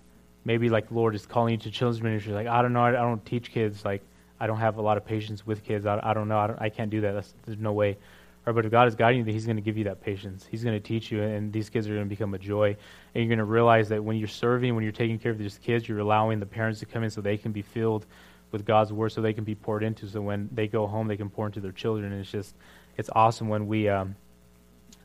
[0.44, 2.32] Maybe like Lord is calling you to children's ministry.
[2.32, 3.84] Like, I don't know, I, I don't teach kids.
[3.84, 4.02] Like,
[4.38, 5.84] I don't have a lot of patience with kids.
[5.84, 6.38] I, I don't know.
[6.38, 7.12] I, don't, I can't do that.
[7.12, 7.98] That's, there's no way.
[8.46, 10.46] Right, but if God is guiding you, that He's going to give you that patience.
[10.50, 12.68] He's going to teach you, and these kids are going to become a joy.
[13.14, 15.58] And you're going to realize that when you're serving, when you're taking care of these
[15.62, 18.06] kids, you're allowing the parents to come in so they can be filled
[18.50, 20.08] with God's word, so they can be poured into.
[20.08, 22.12] So when they go home, they can pour into their children.
[22.12, 22.54] And it's just,
[22.96, 24.16] it's awesome when we um,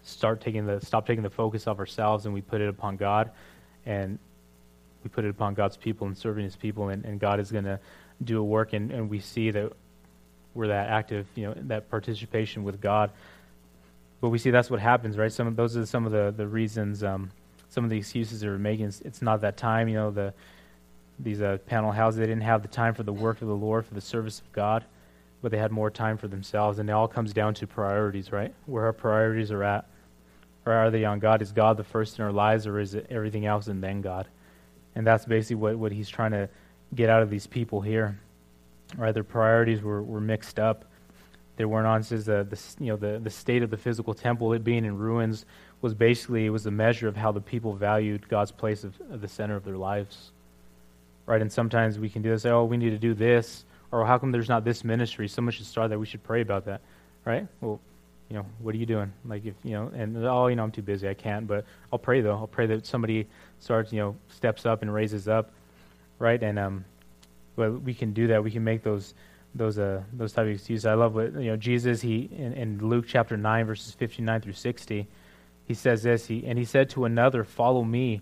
[0.03, 3.31] start taking the stop taking the focus off ourselves and we put it upon God,
[3.85, 4.17] and
[5.03, 7.65] we put it upon God's people and serving His people, and, and God is going
[7.65, 7.79] to
[8.23, 9.73] do a work, and, and we see that
[10.55, 13.11] we're that active, you know, that participation with God.
[14.21, 15.31] But we see that's what happens, right?
[15.31, 17.29] Some of those are some of the the reasons, um,
[17.69, 18.85] some of the excuses they're making.
[18.85, 20.09] It's, it's, not that time, you know.
[20.09, 20.33] The
[21.19, 23.85] these uh, panel houses they didn't have the time for the work of the Lord,
[23.85, 24.83] for the service of God,
[25.41, 26.79] but they had more time for themselves.
[26.79, 28.53] And it all comes down to priorities, right?
[28.65, 29.85] Where our priorities are at,
[30.65, 31.41] or are they on God?
[31.41, 34.27] Is God the first in our lives, or is it everything else and then God?
[34.95, 36.49] And that's basically what what He's trying to
[36.95, 38.17] get out of these people here
[38.97, 39.13] right?
[39.13, 40.86] Their priorities were, were mixed up.
[41.58, 44.63] They weren't on the, the you know the, the state of the physical temple, it
[44.63, 45.45] being in ruins,
[45.81, 49.21] was basically it was a measure of how the people valued God's place of, of
[49.21, 50.31] the center of their lives.
[51.25, 51.41] Right?
[51.41, 54.31] And sometimes we can do this, oh, we need to do this, or how come
[54.31, 55.27] there's not this ministry?
[55.27, 55.99] Someone should start that.
[55.99, 56.81] We should pray about that.
[57.23, 57.47] Right?
[57.62, 57.79] Well,
[58.29, 59.13] you know, what are you doing?
[59.23, 61.08] Like, if, you know, and, oh, you know, I'm too busy.
[61.08, 61.47] I can't.
[61.47, 62.36] But I'll pray, though.
[62.36, 63.27] I'll pray that somebody
[63.60, 65.51] starts, you know, steps up and raises up,
[66.19, 66.41] right?
[66.41, 66.86] And, um,
[67.55, 68.43] well, we can do that.
[68.43, 69.13] We can make those,
[69.53, 70.85] those, uh, those type of excuses.
[70.85, 74.53] I love what, you know, Jesus, he, in, in Luke chapter 9, verses 59 through
[74.53, 75.07] 60,
[75.67, 78.21] he says this, he, and he said to another, Follow me.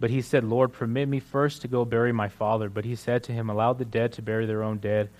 [0.00, 2.70] But he said, Lord, permit me first to go bury my father.
[2.70, 5.10] But he said to him, Allow the dead to bury their own dead.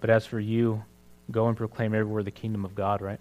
[0.00, 0.82] But as for you,
[1.30, 3.20] go and proclaim everywhere the kingdom of God, right?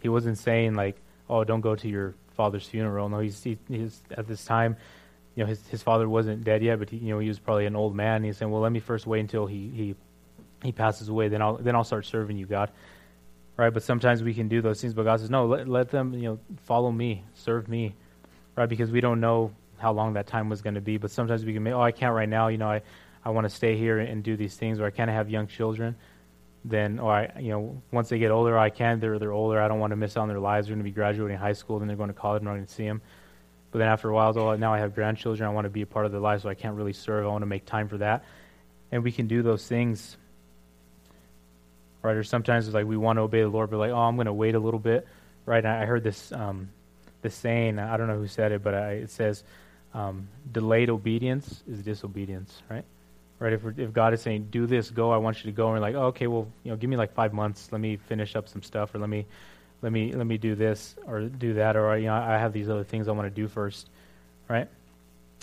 [0.00, 0.96] He wasn't saying, like,
[1.28, 3.08] oh, don't go to your father's funeral.
[3.08, 4.76] No, he's, he, he's at this time,
[5.36, 7.66] you know, his, his father wasn't dead yet, but he, you know, he was probably
[7.66, 8.24] an old man.
[8.24, 9.94] he's saying, well, let me first wait until he, he,
[10.64, 11.28] he passes away.
[11.28, 12.72] Then I'll, then I'll start serving you, God
[13.56, 13.72] right?
[13.72, 16.22] But sometimes we can do those things, but God says, no, let, let them, you
[16.22, 17.94] know, follow me, serve me,
[18.54, 18.68] right?
[18.68, 20.98] Because we don't know how long that time was going to be.
[20.98, 22.82] But sometimes we can make, oh, I can't right now, you know, I,
[23.24, 25.96] I want to stay here and do these things, or I can't have young children.
[26.64, 28.98] Then, or I, you know, once they get older, I can.
[28.98, 29.60] They're they're older.
[29.60, 30.66] I don't want to miss out on their lives.
[30.66, 32.66] They're going to be graduating high school, then they're going to college, and I'm going
[32.66, 33.02] to see them.
[33.70, 35.48] But then after a while, oh, now I have grandchildren.
[35.48, 37.24] I want to be a part of their lives, so I can't really serve.
[37.24, 38.24] I want to make time for that,
[38.92, 40.16] and we can do those things
[42.06, 42.16] right?
[42.16, 44.26] Or sometimes it's like we want to obey the Lord, but like, oh, I'm going
[44.26, 45.06] to wait a little bit,
[45.44, 45.58] right?
[45.58, 46.70] And I heard this um,
[47.22, 47.78] this saying.
[47.78, 49.42] I don't know who said it, but I, it says,
[49.92, 52.84] um, "Delayed obedience is disobedience," right?
[53.40, 53.52] Right?
[53.52, 55.80] If if God is saying, "Do this, go," I want you to go, and we're
[55.80, 57.68] like, oh, okay, well, you know, give me like five months.
[57.72, 59.26] Let me finish up some stuff, or let me
[59.82, 62.68] let me let me do this or do that, or you know, I have these
[62.68, 63.88] other things I want to do first,
[64.48, 64.68] right?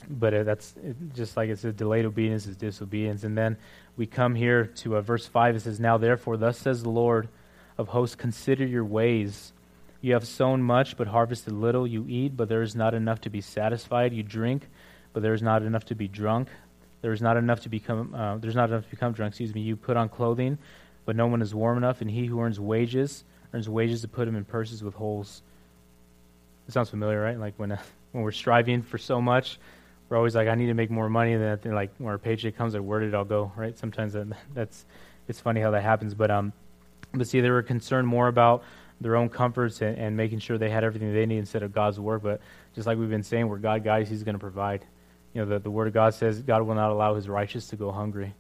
[0.10, 3.58] But uh, that's it, just like it says, delayed obedience is disobedience, and then
[3.96, 5.56] we come here to uh, verse 5.
[5.56, 7.30] It says, Now therefore, thus says the Lord
[7.78, 9.54] of hosts, consider your ways.
[10.02, 11.88] You have sown much, but harvested little.
[11.88, 14.14] You eat, but there is not enough to be satisfied.
[14.14, 14.68] You drink,
[15.14, 16.50] but there is not enough to be drunk.
[17.02, 18.14] There is not enough to become.
[18.14, 19.32] Uh, there's not enough to become drunk.
[19.32, 19.62] Excuse me.
[19.62, 20.58] You put on clothing,
[21.06, 22.02] but no one is warm enough.
[22.02, 25.42] And he who earns wages earns wages to put them in purses with holes.
[26.68, 27.40] It sounds familiar, right?
[27.40, 29.60] Like when uh, when we're striving for so much,
[30.10, 31.34] we're always like, I need to make more money.
[31.34, 33.52] And then like when our paycheck comes, like, where did it all go?
[33.56, 33.78] Right?
[33.78, 34.86] Sometimes that, that's
[35.28, 36.14] it's funny how that happens.
[36.14, 36.54] But um,
[37.14, 38.64] but see, they were concerned more about
[39.02, 42.00] their own comforts and, and making sure they had everything they need instead of God's
[42.00, 42.24] work.
[42.24, 42.42] But
[42.76, 44.86] just like we've been saying, where God guides, He's going to provide.
[45.34, 47.76] You know, the, the Word of God says God will not allow His righteous to
[47.76, 48.34] go hungry,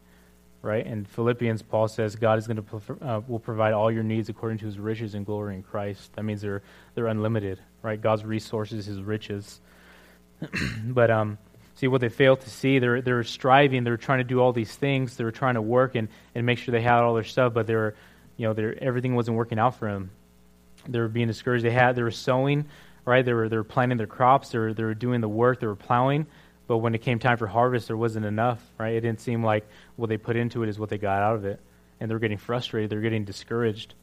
[0.63, 0.83] right?
[0.83, 4.57] And Philippians, Paul says God is going to uh, will provide all your needs according
[4.59, 6.11] to His riches and glory in Christ.
[6.13, 6.63] That means they're
[6.95, 8.01] they're unlimited, right?
[8.01, 9.61] God's resources, His riches.
[10.83, 11.37] but um,
[11.75, 14.73] See, what they failed to see, they're, they're striving, they're trying to do all these
[14.73, 17.53] things, they were trying to work and, and make sure they had all their stuff,
[17.53, 17.95] but they were,
[18.37, 20.11] you know, they're, everything wasn't working out for them.
[20.87, 21.65] They were being discouraged.
[21.65, 22.65] They had, they were sowing,
[23.05, 23.25] right?
[23.25, 25.67] They were, they were planting their crops, they were, they were doing the work, they
[25.67, 26.27] were plowing,
[26.67, 28.93] but when it came time for harvest, there wasn't enough, right?
[28.93, 31.45] It didn't seem like what they put into it is what they got out of
[31.45, 31.59] it.
[31.99, 33.93] And they were getting frustrated, they were getting discouraged,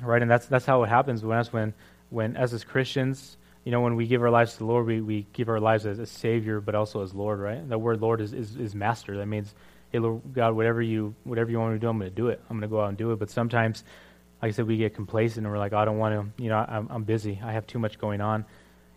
[0.00, 0.20] right?
[0.20, 1.74] And that's, that's how it happens when, us when,
[2.10, 5.00] when as as Christians, you know, when we give our lives to the Lord, we,
[5.00, 7.66] we give our lives as a Savior, but also as Lord, right?
[7.66, 9.16] The word Lord is, is, is Master.
[9.16, 9.54] That means,
[9.90, 12.28] hey, Lord God, whatever you whatever you want me to do, I'm going to do
[12.28, 12.40] it.
[12.50, 13.18] I'm going to go out and do it.
[13.18, 13.84] But sometimes,
[14.42, 16.50] like I said, we get complacent and we're like, oh, I don't want to, you
[16.50, 17.40] know, I'm, I'm busy.
[17.42, 18.44] I have too much going on.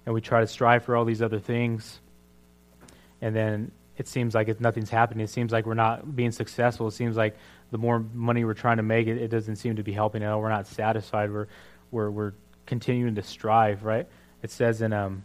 [0.05, 1.99] And we try to strive for all these other things.
[3.21, 5.23] And then it seems like it, nothing's happening.
[5.23, 6.87] It seems like we're not being successful.
[6.87, 7.35] It seems like
[7.71, 10.31] the more money we're trying to make, it, it doesn't seem to be helping at
[10.31, 10.41] all.
[10.41, 11.31] We're not satisfied.
[11.31, 11.47] We're,
[11.91, 12.33] we're, we're
[12.65, 14.07] continuing to strive, right?
[14.43, 15.23] It says in um,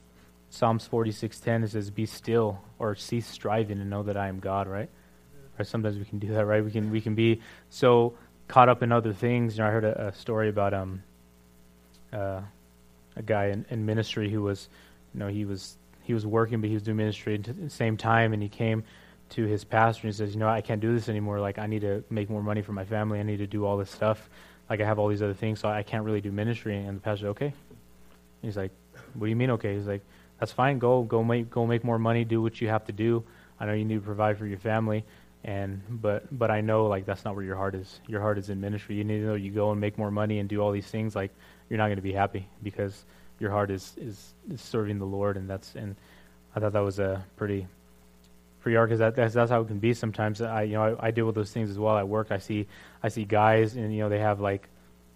[0.49, 4.67] Psalms 46:10, it says, "Be still or cease striving and know that I am God."
[4.67, 4.89] Right?
[5.59, 6.65] Or sometimes we can do that, right?
[6.65, 8.15] We can we can be so
[8.49, 9.57] caught up in other things.
[9.57, 11.03] You know, I heard a, a story about um,
[12.13, 12.41] uh,
[13.17, 14.69] a guy in, in ministry who was,
[15.15, 17.97] you know, he was he was working, but he was doing ministry at the same
[17.97, 18.85] time, and he came
[19.31, 21.41] to his pastor and he says, "You know, I can't do this anymore.
[21.41, 23.19] Like, I need to make more money for my family.
[23.19, 24.29] I need to do all this stuff.
[24.69, 27.01] Like, I have all these other things, so I can't really do ministry." And the
[27.01, 27.55] pastor, "Okay." And
[28.43, 28.73] he's like,
[29.15, 29.51] what do you mean?
[29.51, 30.03] Okay, he's like,
[30.39, 30.79] that's fine.
[30.79, 32.25] Go, go make, go make more money.
[32.25, 33.25] Do what you have to do.
[33.61, 35.05] I know you need to provide for your family,
[35.45, 38.01] and but but I know like that's not where your heart is.
[38.09, 38.97] Your heart is in ministry.
[38.97, 41.15] You need to know you go and make more money and do all these things.
[41.15, 41.31] Like
[41.69, 43.05] you're not going to be happy because
[43.39, 45.97] your heart is, is is serving the Lord, and that's and
[46.55, 47.67] I thought that was a pretty
[48.61, 50.41] pretty hard because that, that's, that's how it can be sometimes.
[50.41, 52.29] I you know I, I deal with those things as well at work.
[52.31, 52.67] I see
[53.03, 54.69] I see guys and you know they have like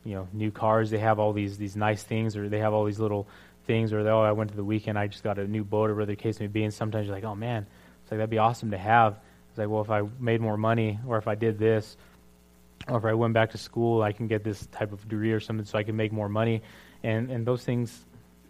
[0.05, 0.91] you know new cars.
[0.91, 3.27] They have all these these nice things, or they have all these little
[3.67, 5.91] things, or they, oh, I went to the weekend, I just got a new boat,
[5.91, 6.65] or whatever the case may be.
[6.65, 7.67] And sometimes you're like, oh man,
[8.03, 9.19] it's like that'd be awesome to have.
[9.51, 11.97] It's like, well, if I made more money, or if I did this,
[12.89, 15.41] or if I went back to school, I can get this type of degree or
[15.41, 16.63] something, so I can make more money.
[17.03, 18.05] And and those things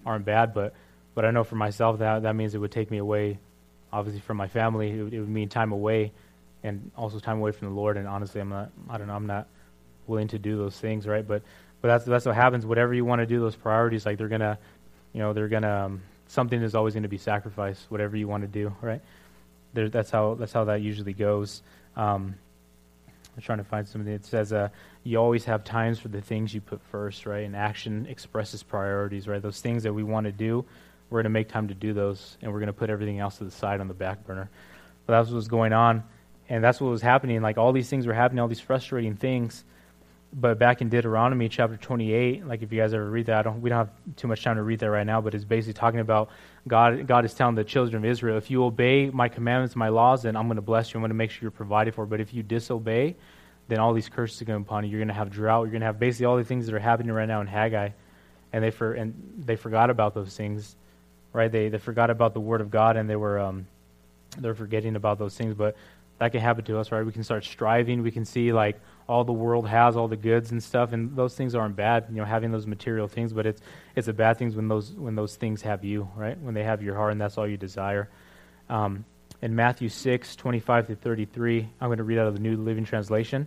[0.04, 0.74] aren't bad, but
[1.14, 3.38] but I know for myself that that means it would take me away,
[3.92, 4.90] obviously from my family.
[4.90, 6.12] It would, it would mean time away,
[6.62, 7.96] and also time away from the Lord.
[7.96, 8.70] And honestly, I'm not.
[8.88, 9.14] I don't know.
[9.14, 9.46] I'm not
[10.06, 11.26] willing to do those things, right?
[11.26, 11.42] But
[11.80, 12.64] But that's that's what happens.
[12.64, 14.58] Whatever you want to do, those priorities, like they're gonna,
[15.12, 17.86] you know, they're gonna um, something is always going to be sacrificed.
[17.90, 19.00] Whatever you want to do, right?
[19.74, 21.62] There, that's how that's how that usually goes.
[21.96, 22.36] Um,
[23.36, 24.70] I'm trying to find something that says uh,
[25.04, 27.44] you always have times for the things you put first, right?
[27.44, 29.42] And action expresses priorities, right?
[29.42, 30.64] Those things that we want to do,
[31.10, 33.36] we're going to make time to do those, and we're going to put everything else
[33.38, 34.48] to the side on the back burner.
[35.04, 36.02] But that's what was going on,
[36.48, 37.42] and that's what was happening.
[37.42, 39.64] Like all these things were happening, all these frustrating things.
[40.32, 43.62] But back in Deuteronomy chapter 28, like if you guys ever read that, I don't,
[43.62, 46.00] we don't have too much time to read that right now, but it's basically talking
[46.00, 46.30] about
[46.68, 47.06] God.
[47.06, 50.36] God is telling the children of Israel, if you obey my commandments, my laws, then
[50.36, 50.98] I'm going to bless you.
[50.98, 52.04] I'm going to make sure you're provided for.
[52.04, 53.16] But if you disobey,
[53.68, 54.90] then all these curses are going to upon you.
[54.90, 55.62] You're going to have drought.
[55.62, 57.90] You're going to have basically all the things that are happening right now in Haggai,
[58.52, 60.76] and they for and they forgot about those things,
[61.32, 61.50] right?
[61.50, 63.66] They they forgot about the word of God, and they were um,
[64.38, 65.54] they're forgetting about those things.
[65.54, 65.76] But
[66.18, 67.04] that can happen to us, right?
[67.04, 68.02] We can start striving.
[68.02, 71.34] We can see like all the world has, all the goods and stuff, and those
[71.34, 72.06] things aren't bad.
[72.10, 73.60] You know, having those material things, but it's
[73.94, 76.38] it's a bad thing when those when those things have you, right?
[76.40, 78.08] When they have your heart, and that's all you desire.
[78.68, 79.04] Um,
[79.42, 82.84] in Matthew 6, 25 to 33, I'm going to read out of the New Living
[82.84, 83.46] Translation.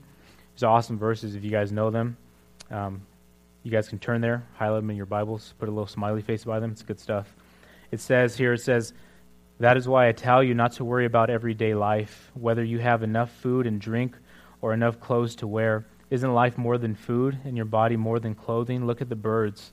[0.55, 2.15] These are awesome verses if you guys know them.
[2.69, 3.01] Um,
[3.63, 6.43] you guys can turn there, highlight them in your Bibles, put a little smiley face
[6.43, 6.71] by them.
[6.71, 7.33] It's good stuff.
[7.91, 8.93] It says here, it says,
[9.59, 13.03] That is why I tell you not to worry about everyday life, whether you have
[13.03, 14.15] enough food and drink
[14.61, 15.85] or enough clothes to wear.
[16.09, 18.85] Isn't life more than food and your body more than clothing?
[18.85, 19.71] Look at the birds.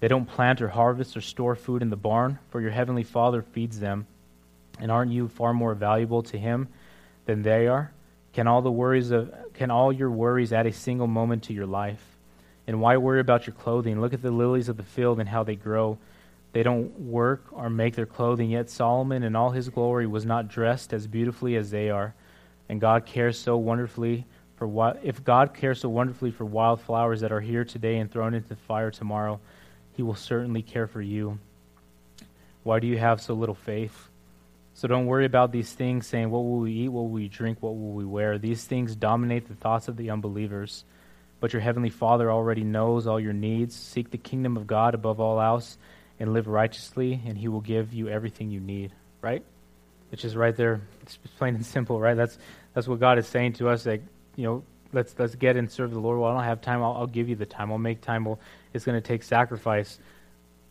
[0.00, 3.42] They don't plant or harvest or store food in the barn, for your heavenly Father
[3.42, 4.06] feeds them.
[4.78, 6.68] And aren't you far more valuable to him
[7.24, 7.90] than they are?
[8.32, 11.66] Can all the worries of can all your worries add a single moment to your
[11.66, 12.04] life?
[12.66, 14.00] And why worry about your clothing?
[14.00, 15.98] Look at the lilies of the field and how they grow.
[16.52, 20.48] They don't work or make their clothing, yet Solomon in all his glory was not
[20.48, 22.14] dressed as beautifully as they are.
[22.68, 24.26] And God cares so wonderfully
[24.58, 28.48] for if God cares so wonderfully for wildflowers that are here today and thrown into
[28.48, 29.38] the fire tomorrow,
[29.96, 31.38] he will certainly care for you.
[32.64, 34.08] Why do you have so little faith?
[34.74, 36.88] So don't worry about these things saying, What will we eat?
[36.88, 37.58] What will we drink?
[37.60, 38.36] What will we wear?
[38.36, 40.84] These things dominate the thoughts of the unbelievers.
[41.40, 43.76] But your heavenly Father already knows all your needs.
[43.76, 45.78] Seek the kingdom of God above all else
[46.18, 48.92] and live righteously, and He will give you everything you need.
[49.22, 49.44] Right?
[50.12, 50.80] It's just right there.
[51.02, 52.14] It's plain and simple, right?
[52.14, 52.38] That's
[52.74, 53.86] that's what God is saying to us.
[53.86, 54.02] Like,
[54.36, 56.18] you know, let's let's get and serve the Lord.
[56.18, 56.82] Well, I don't have time.
[56.82, 57.70] I'll, I'll give you the time.
[57.70, 58.24] I'll make time.
[58.24, 58.38] Well,
[58.72, 59.98] it's going to take sacrifice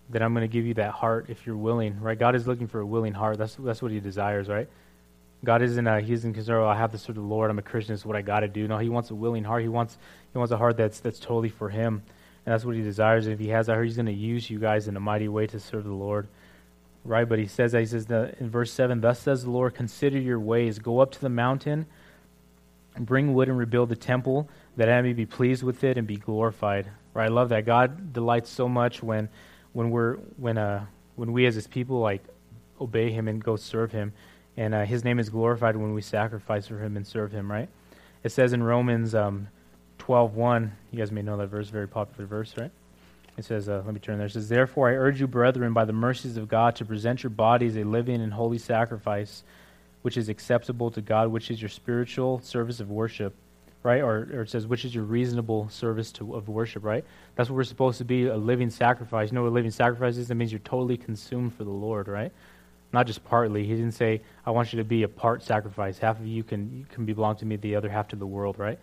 [0.10, 2.18] that I'm going to give you that heart if you're willing, right?
[2.18, 3.38] God is looking for a willing heart.
[3.38, 4.68] That's that's what He desires, right?
[5.44, 6.64] God isn't a, He isn't concerned.
[6.64, 7.52] Oh, I have to serve the Lord.
[7.52, 7.94] I'm a Christian.
[7.94, 8.68] It's what I got to do.
[8.68, 9.62] No, He wants a willing heart.
[9.62, 9.98] He wants
[10.32, 12.02] He wants a heart that's that's totally for Him,
[12.46, 13.26] and that's what He desires.
[13.26, 15.28] And if He has that heart, He's going to use you guys in a mighty
[15.28, 16.28] way to serve the Lord,
[17.08, 17.28] right?
[17.28, 20.40] But He says that He says in verse seven, "Thus says the Lord: Consider your
[20.40, 20.80] ways.
[20.80, 21.88] Go up to the mountain,
[23.00, 26.18] bring wood, and rebuild the temple, that I may be pleased with it and be
[26.18, 27.26] glorified." Right?
[27.26, 27.66] I love that.
[27.66, 29.30] God delights so much when
[29.74, 32.24] when we're when uh when we as his people like
[32.80, 34.14] obey him and go serve him
[34.56, 37.70] and uh, his name is glorified when we sacrifice for him and serve him right
[38.24, 39.48] it says in romans um,
[40.00, 42.72] 12 1 you guys may know that verse very popular verse right
[43.38, 45.86] it says uh, let me turn there it says therefore i urge you brethren by
[45.86, 49.44] the mercies of god to present your bodies a living and holy sacrifice
[50.02, 53.34] which is acceptable to god which is your spiritual service of worship
[53.88, 54.02] right?
[54.02, 57.06] Or, or it says, which is your reasonable service to, of worship, right?
[57.36, 59.30] That's what we're supposed to be a living sacrifice.
[59.30, 60.28] You know what a living sacrifice is?
[60.28, 62.34] That means you're totally consumed for the Lord, right?
[62.92, 63.66] Not just partly.
[63.66, 65.98] He didn't say, I want you to be a part sacrifice.
[65.98, 68.60] Half of you can, can be belong to me, the other half to the world,
[68.60, 68.78] right?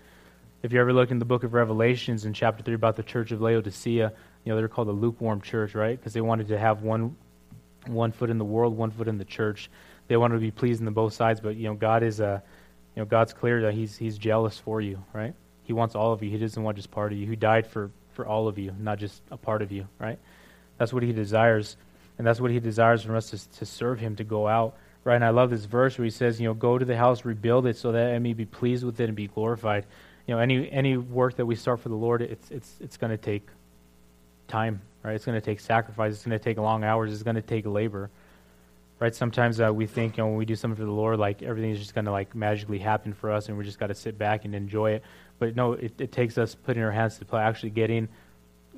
[0.63, 3.31] If you ever look in the book of Revelations in chapter 3 about the church
[3.31, 4.13] of Laodicea,
[4.45, 5.99] you know, they're called the lukewarm church, right?
[5.99, 7.17] Because they wanted to have one,
[7.87, 9.71] one foot in the world, one foot in the church.
[10.09, 12.43] They wanted to be pleasing to both sides, but, you know, God is a
[12.95, 15.35] you know, God's clear that He's He's jealous for you, right?
[15.65, 16.31] He wants all of you.
[16.31, 17.27] He doesn't want just part of you.
[17.27, 20.19] He died for for all of you, not just a part of you, right?
[20.79, 21.77] That's what He desires,
[22.19, 25.17] and that's what He desires from us to, to serve Him, to go out, right?
[25.17, 27.67] And I love this verse where He says, you know, go to the house, rebuild
[27.67, 29.87] it, so that I may be pleased with it and be glorified.
[30.27, 33.11] You know, any any work that we start for the Lord, it's it's it's going
[33.11, 33.49] to take
[34.49, 35.15] time, right?
[35.15, 36.15] It's going to take sacrifice.
[36.15, 37.13] It's going to take long hours.
[37.13, 38.11] It's going to take labor
[39.05, 39.15] right?
[39.15, 41.79] Sometimes uh, we think, you know, when we do something for the Lord, like everything's
[41.79, 44.45] just going to like magically happen for us, and we just got to sit back
[44.45, 45.05] and enjoy it.
[45.39, 48.09] But no, it, it takes us putting our hands to play, actually getting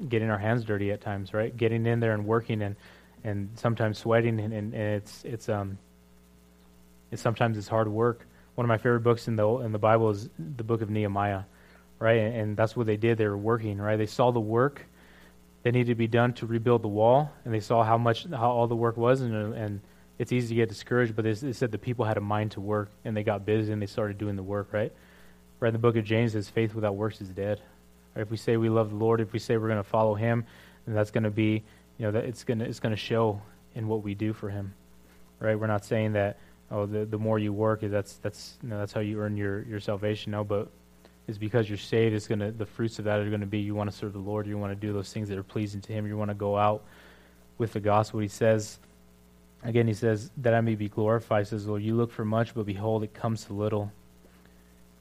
[0.08, 1.56] getting our hands dirty at times, right?
[1.56, 2.76] Getting in there and working, and
[3.24, 5.78] and sometimes sweating, and, and, and it's it's um
[7.10, 8.26] it's sometimes it's hard work.
[8.54, 11.42] One of my favorite books in the in the Bible is the book of Nehemiah,
[11.98, 12.18] right?
[12.18, 13.18] And, and that's what they did.
[13.18, 13.96] They were working, right?
[13.96, 14.86] They saw the work
[15.66, 18.52] that needed to be done to rebuild the wall, and they saw how much how
[18.52, 19.80] all the work was, and and
[20.16, 22.60] it's easy to get discouraged, but they, they said the people had a mind to
[22.60, 24.92] work and they got busy and they started doing the work, right?
[25.58, 27.60] Right in the book of James says faith without works is dead.
[28.14, 28.22] Right?
[28.22, 30.46] If we say we love the Lord, if we say we're going to follow Him,
[30.86, 31.64] then that's going to be,
[31.98, 33.42] you know, that it's going to it's going to show
[33.74, 34.72] in what we do for Him.
[35.40, 35.58] Right?
[35.58, 36.38] We're not saying that
[36.70, 39.62] oh the the more you work that's that's you know, that's how you earn your
[39.62, 40.30] your salvation.
[40.30, 40.68] No, but
[41.28, 42.14] it's because you're saved.
[42.14, 44.12] It's going to the fruits of that are going to be you want to serve
[44.12, 44.46] the Lord.
[44.46, 46.06] You want to do those things that are pleasing to Him.
[46.06, 46.84] You want to go out
[47.58, 48.20] with the gospel.
[48.20, 48.78] He says
[49.64, 49.86] again.
[49.88, 51.46] He says that I may be glorified.
[51.46, 53.90] He says, Lord, you look for much, but behold, it comes to little.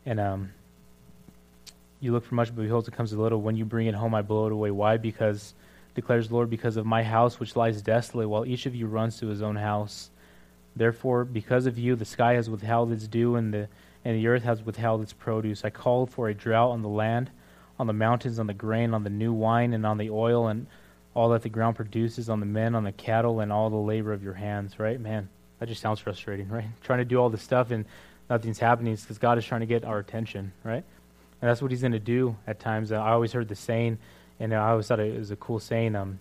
[0.05, 0.51] And um,
[1.99, 3.41] you look for much, but behold, it comes to little.
[3.41, 4.71] When you bring it home, I blow it away.
[4.71, 4.97] Why?
[4.97, 5.53] Because,
[5.93, 9.27] declares Lord, because of my house which lies desolate, while each of you runs to
[9.27, 10.09] his own house.
[10.75, 13.69] Therefore, because of you, the sky has withheld its dew, and the,
[14.05, 15.65] and the earth has withheld its produce.
[15.65, 17.31] I called for a drought on the land,
[17.77, 20.67] on the mountains, on the grain, on the new wine, and on the oil, and
[21.13, 24.13] all that the ground produces, on the men, on the cattle, and all the labor
[24.13, 24.79] of your hands.
[24.79, 24.99] Right?
[24.99, 25.27] Man,
[25.59, 26.65] that just sounds frustrating, right?
[26.83, 27.85] Trying to do all this stuff and
[28.29, 30.83] nothing's happening because God is trying to get our attention, right?
[31.41, 32.91] And that's what he's going to do at times.
[32.91, 33.97] I always heard the saying,
[34.39, 35.95] and I always thought it was a cool saying.
[35.95, 36.19] Um,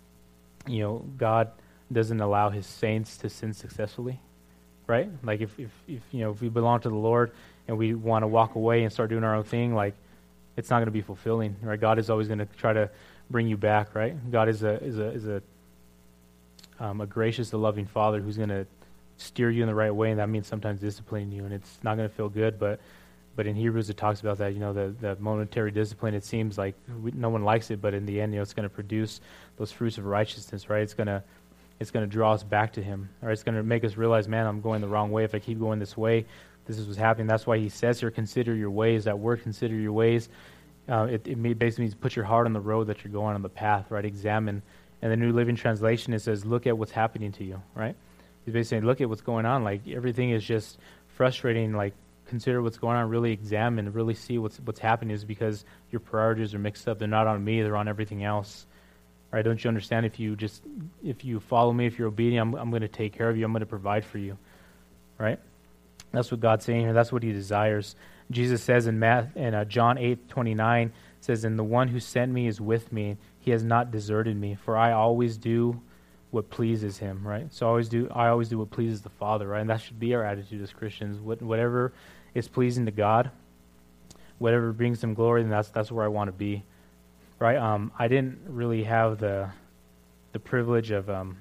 [0.66, 1.50] you know, God
[1.92, 4.20] doesn't allow His saints to sin successfully,
[4.86, 5.08] right?
[5.22, 7.32] Like if, if, if you know if we belong to the Lord
[7.68, 9.94] and we want to walk away and start doing our own thing, like
[10.56, 11.80] it's not going to be fulfilling, right?
[11.80, 12.90] God is always going to try to
[13.30, 14.14] bring you back, right?
[14.30, 15.42] God is a is a is a
[16.80, 18.66] um, a gracious, a loving Father who's going to
[19.16, 21.96] steer you in the right way, and that means sometimes disciplining you, and it's not
[21.96, 22.80] going to feel good, but
[23.36, 24.54] but in Hebrews it talks about that.
[24.54, 26.14] You know, the, the momentary discipline.
[26.14, 28.54] It seems like we, no one likes it, but in the end, you know, it's
[28.54, 29.20] going to produce
[29.56, 30.82] those fruits of righteousness, right?
[30.82, 31.22] It's going to
[31.80, 34.28] it's going to draw us back to Him, or it's going to make us realize,
[34.28, 35.24] man, I'm going the wrong way.
[35.24, 36.26] If I keep going this way,
[36.66, 37.26] this is what's happening.
[37.26, 39.04] That's why He says here, consider your ways.
[39.04, 40.28] That word, consider your ways,
[40.88, 43.42] uh, it, it basically means put your heart on the road that you're going on
[43.42, 44.04] the path, right?
[44.04, 44.62] Examine.
[45.00, 47.96] And the New Living Translation it says, look at what's happening to you, right?
[48.44, 49.64] He's basically saying, look at what's going on.
[49.64, 51.72] Like everything is just frustrating.
[51.72, 51.94] Like
[52.26, 56.54] consider what's going on, really examine, really see what's what's happening is because your priorities
[56.54, 56.98] are mixed up.
[56.98, 58.66] They're not on me, they're on everything else.
[59.30, 59.42] Right?
[59.42, 60.62] Don't you understand if you just
[61.02, 63.44] if you follow me, if you're obedient, I'm, I'm going to take care of you.
[63.44, 64.36] I'm going to provide for you.
[65.18, 65.38] Right?
[66.14, 66.92] That's what God's saying here.
[66.92, 67.96] That's what he desires.
[68.30, 70.90] Jesus says in Math in uh, John 8:29
[71.20, 73.16] says and the one who sent me is with me.
[73.40, 75.80] He has not deserted me, for I always do
[76.30, 77.52] what pleases him, right?
[77.52, 79.60] So I always do I always do what pleases the Father, right?
[79.60, 81.20] And that should be our attitude as Christians.
[81.20, 81.92] What, whatever
[82.34, 83.30] is pleasing to God,
[84.38, 86.64] whatever brings him glory, then that's that's where I want to be.
[87.38, 87.56] Right?
[87.56, 89.50] Um, I didn't really have the
[90.32, 91.38] the privilege of um,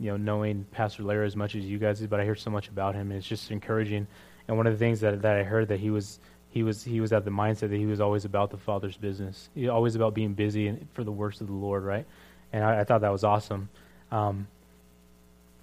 [0.00, 2.50] you know, knowing Pastor Larry as much as you guys did, but I hear so
[2.50, 4.06] much about him and it's just encouraging.
[4.48, 7.00] And one of the things that that I heard that he was he was he
[7.00, 9.48] was at the mindset that he was always about the Father's business.
[9.54, 12.06] He always about being busy and for the works of the Lord, right?
[12.52, 13.68] And I, I thought that was awesome
[14.10, 14.46] um,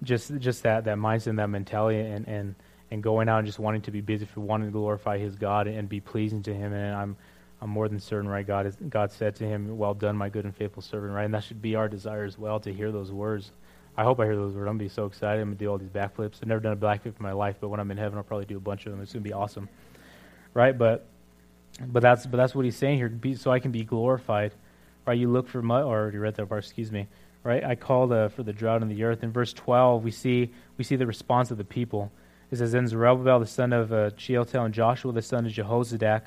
[0.02, 2.54] just just that that mindset and that mentality and and
[2.90, 5.66] and going out and just wanting to be busy for wanting to glorify his God
[5.66, 7.16] and be pleasing to him and I'm
[7.60, 10.44] I'm more than certain right God is God said to him well done my good
[10.44, 13.10] and faithful servant right and that should be our desire as well to hear those
[13.10, 13.50] words
[13.98, 14.68] I hope I hear those words.
[14.68, 15.40] I'm gonna be so excited.
[15.40, 16.36] I'm gonna do all these backflips.
[16.40, 18.46] I've never done a backflip in my life but when I'm in heaven I'll probably
[18.46, 19.02] do a bunch of them.
[19.02, 19.68] It's gonna be awesome.
[20.54, 20.78] Right?
[20.78, 21.08] But
[21.84, 23.08] but that's but that's what he's saying here.
[23.08, 24.52] Be, so I can be glorified.
[25.04, 25.18] Right?
[25.18, 25.82] You look for my.
[25.82, 27.08] or you read that part excuse me.
[27.42, 27.64] Right?
[27.64, 29.24] I called for the drought in the earth.
[29.24, 32.12] In verse 12, we see, we see the response of the people.
[32.50, 36.22] It says, Then Zerubbabel, the son of uh, Shealtiel, and Joshua, the son of Jehozadak,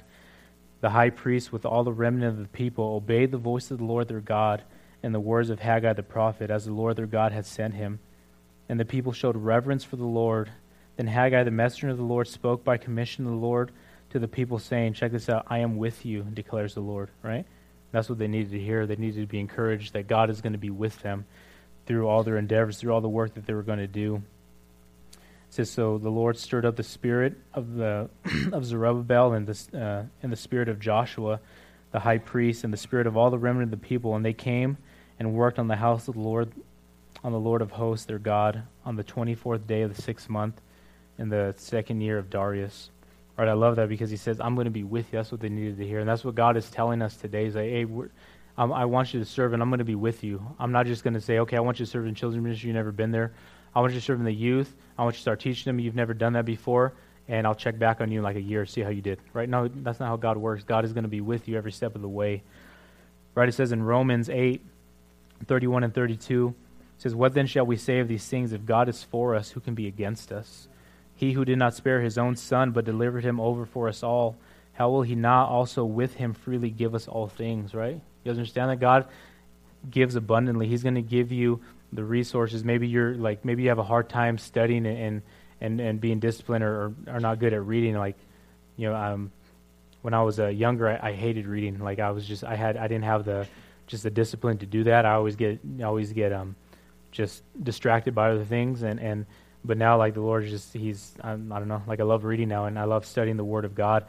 [0.79, 3.83] the high priest, with all the remnant of the people, obeyed the voice of the
[3.83, 4.63] Lord their God
[5.03, 7.99] and the words of Haggai the prophet, as the Lord their God had sent him.
[8.69, 10.49] And the people showed reverence for the Lord.
[10.95, 13.71] Then Haggai, the messenger of the Lord, spoke by commission of the Lord
[14.11, 17.45] to the people, saying, Check this out, I am with you, declares the Lord, right?
[17.91, 18.85] That's what they needed to hear.
[18.85, 21.25] They needed to be encouraged that God is going to be with them
[21.85, 24.21] through all their endeavors, through all the work that they were going to do.
[25.15, 28.09] It says, So the Lord stirred up the spirit of, the,
[28.53, 31.39] of Zerubbabel and the, uh, and the spirit of Joshua,
[31.91, 34.15] the high priest, and the spirit of all the remnant of the people.
[34.15, 34.77] And they came
[35.21, 36.51] and worked on the house of the Lord,
[37.23, 40.59] on the Lord of hosts, their God, on the 24th day of the sixth month
[41.19, 42.89] in the second year of Darius.
[43.37, 45.19] Right, I love that because he says, I'm going to be with you.
[45.19, 45.99] That's what they needed to hear.
[45.99, 47.43] And that's what God is telling us today.
[47.43, 47.85] He's like, hey,
[48.57, 50.43] um, I want you to serve, and I'm going to be with you.
[50.57, 52.69] I'm not just going to say, okay, I want you to serve in children's ministry.
[52.69, 53.31] You've never been there.
[53.75, 54.73] I want you to serve in the youth.
[54.97, 55.77] I want you to start teaching them.
[55.77, 56.93] You've never done that before.
[57.27, 59.19] And I'll check back on you in like a year, see how you did.
[59.33, 59.47] Right?
[59.47, 60.63] No, that's not how God works.
[60.63, 62.41] God is going to be with you every step of the way.
[63.35, 63.47] Right?
[63.47, 64.65] It says in Romans 8,
[65.47, 66.53] 31 and 32,
[66.97, 68.53] says, What then shall we say of these things?
[68.53, 70.67] If God is for us, who can be against us?
[71.15, 74.35] He who did not spare his own son, but delivered him over for us all,
[74.73, 77.93] how will he not also with him freely give us all things, right?
[77.93, 79.07] You guys understand that God
[79.89, 80.67] gives abundantly.
[80.67, 81.61] He's going to give you
[81.91, 82.63] the resources.
[82.63, 85.21] Maybe you're like, maybe you have a hard time studying and,
[85.59, 87.95] and, and being disciplined or, are not good at reading.
[87.95, 88.15] Like,
[88.77, 89.31] you know, um,
[90.01, 91.79] when I was uh, younger, I, I hated reading.
[91.79, 93.47] Like I was just, I had, I didn't have the,
[93.91, 95.05] just the discipline to do that.
[95.05, 96.55] I always get, I always get, um,
[97.11, 98.81] just distracted by other things.
[98.81, 99.25] And, and,
[99.63, 102.47] but now like the Lord just, he's, I'm, I don't know, like I love reading
[102.47, 104.05] now and I love studying the Word of God.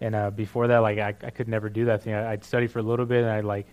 [0.00, 2.14] And, uh, before that, like I, I could never do that thing.
[2.14, 3.66] I, I'd study for a little bit and I'd like,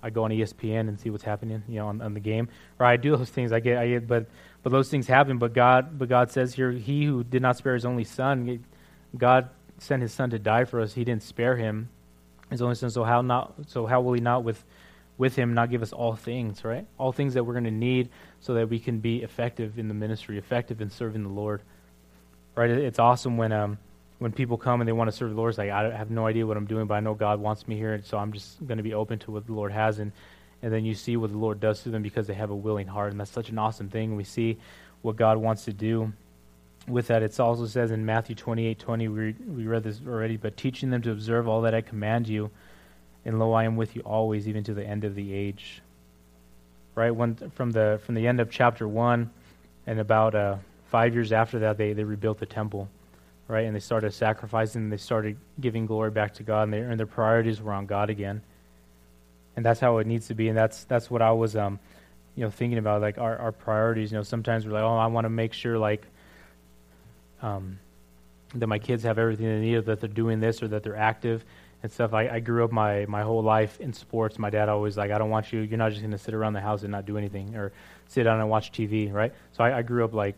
[0.00, 2.48] I go on ESPN and see what's happening, you know, on, on the game.
[2.78, 3.50] Or I do those things.
[3.50, 4.26] I get, I get, but,
[4.62, 5.38] but those things happen.
[5.38, 8.64] But God, but God says here, He who did not spare His only Son,
[9.16, 9.48] God
[9.78, 11.88] sent his son to die for us, he didn't spare him,
[12.50, 12.90] his only son.
[12.90, 13.54] So how not?
[13.66, 14.64] So how will he not with
[15.18, 16.86] with him not give us all things, right?
[16.96, 18.08] All things that we're going to need
[18.40, 21.60] so that we can be effective in the ministry, effective in serving the Lord.
[22.54, 22.70] Right?
[22.70, 23.78] It's awesome when um
[24.18, 25.50] when people come and they want to serve the Lord.
[25.50, 27.76] It's like I have no idea what I'm doing, but I know God wants me
[27.76, 30.12] here, and so I'm just going to be open to what the Lord has, and
[30.62, 32.88] and then you see what the Lord does to them because they have a willing
[32.88, 34.16] heart, and that's such an awesome thing.
[34.16, 34.58] We see
[35.02, 36.12] what God wants to do
[36.88, 40.56] with that, it also says in Matthew 28 20, we, we read this already, but
[40.56, 42.50] teaching them to observe all that I command you,
[43.24, 45.82] and lo, I am with you always, even to the end of the age.
[46.94, 47.10] Right?
[47.10, 49.30] When, from, the, from the end of chapter 1,
[49.86, 50.56] and about uh,
[50.90, 52.88] five years after that, they, they rebuilt the temple.
[53.46, 53.64] Right?
[53.64, 56.98] And they started sacrificing, and they started giving glory back to God, and, they, and
[56.98, 58.42] their priorities were on God again.
[59.56, 61.56] And that's how it needs to be, and that's, that's what I was.
[61.56, 61.78] Um,
[62.38, 64.12] you know, thinking about like our, our priorities.
[64.12, 66.06] You know, sometimes we're like, oh, I want to make sure like
[67.42, 67.80] um,
[68.54, 70.96] that my kids have everything they need, or that they're doing this, or that they're
[70.96, 71.44] active
[71.82, 72.12] and stuff.
[72.12, 74.38] I, I grew up my, my whole life in sports.
[74.38, 75.60] My dad always like, I don't want you.
[75.60, 77.72] You're not just going to sit around the house and not do anything, or
[78.08, 79.32] sit down and watch TV, right?
[79.52, 80.36] So I, I grew up like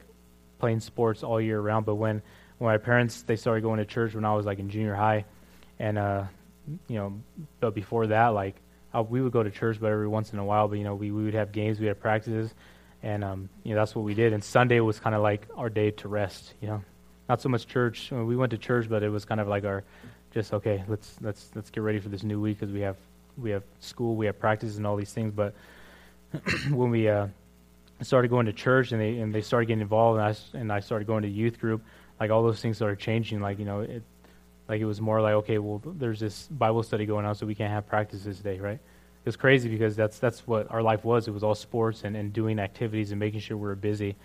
[0.58, 1.86] playing sports all year round.
[1.86, 2.22] But when
[2.58, 5.24] when my parents they started going to church when I was like in junior high,
[5.78, 6.24] and uh,
[6.88, 7.20] you know,
[7.58, 8.56] but before that, like
[8.92, 10.68] I, we would go to church, but every once in a while.
[10.68, 12.54] But you know, we, we would have games, we had practices,
[13.02, 14.32] and um, you know that's what we did.
[14.32, 16.52] And Sunday was kind of like our day to rest.
[16.60, 16.84] You know,
[17.28, 18.10] not so much church.
[18.10, 19.84] We went to church, but it was kind of like our
[20.32, 20.84] just okay.
[20.88, 22.96] Let's let's let's get ready for this new week because we have
[23.36, 25.32] we have school, we have practices, and all these things.
[25.32, 25.54] But
[26.70, 27.28] when we uh,
[28.02, 30.80] started going to church and they and they started getting involved, and I and I
[30.80, 31.82] started going to youth group,
[32.18, 33.40] like all those things started changing.
[33.40, 34.02] Like you know, it
[34.68, 37.54] like it was more like okay, well, there's this Bible study going on, so we
[37.54, 38.78] can't have practices today, right?
[38.78, 41.28] It was crazy because that's that's what our life was.
[41.28, 44.16] It was all sports and, and doing activities and making sure we were busy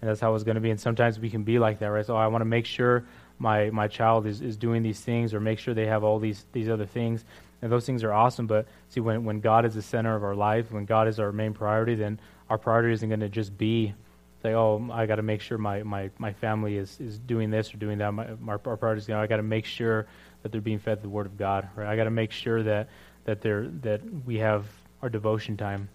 [0.00, 0.70] and that's how it was going to be.
[0.70, 2.04] And sometimes we can be like that, right?
[2.04, 3.04] So I want to make sure
[3.40, 6.44] my my child is, is doing these things, or make sure they have all these
[6.52, 7.24] these other things.
[7.62, 8.46] And those things are awesome.
[8.46, 11.32] But see, when when God is the center of our life, when God is our
[11.32, 13.94] main priority, then our priority isn't going to just be
[14.42, 17.74] say, oh, I got to make sure my, my, my family is, is doing this
[17.74, 18.12] or doing that.
[18.12, 20.06] My, our, our priority is, you know, I got to make sure
[20.42, 21.86] that they're being fed the Word of God, right?
[21.86, 22.88] I got to make sure that
[23.24, 24.66] that they're that we have
[25.02, 25.88] our devotion time.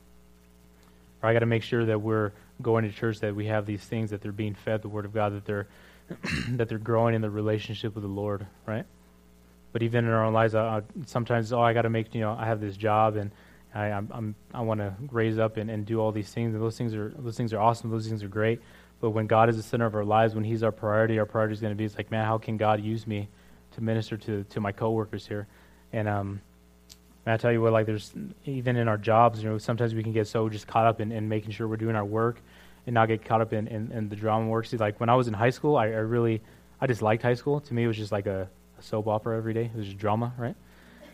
[1.21, 2.31] Or I got to make sure that we're
[2.61, 5.13] going to church that we have these things that they're being fed the word of
[5.13, 5.67] God that they're
[6.49, 8.85] that they're growing in the relationship with the Lord, right?
[9.71, 12.21] But even in our own lives, I, I, sometimes oh I got to make you
[12.21, 13.31] know I have this job and
[13.73, 16.77] I I'm, i want to raise up and, and do all these things and those
[16.77, 18.61] things are those things are awesome those things are great.
[19.01, 21.53] But when God is the center of our lives, when He's our priority, our priority
[21.53, 23.27] is going to be it's like man, how can God use me
[23.73, 25.47] to minister to to my coworkers here?
[25.91, 26.41] And um,
[27.25, 28.13] I tell you what, like there's
[28.45, 31.11] even in our jobs, you know, sometimes we can get so just caught up in,
[31.11, 32.39] in making sure we're doing our work
[32.85, 34.73] and not get caught up in, in, in the drama works.
[34.73, 36.41] Like when I was in high school, I, I really,
[36.79, 37.59] I just liked high school.
[37.61, 39.71] To me, it was just like a, a soap opera every day.
[39.73, 40.55] It was just drama, right?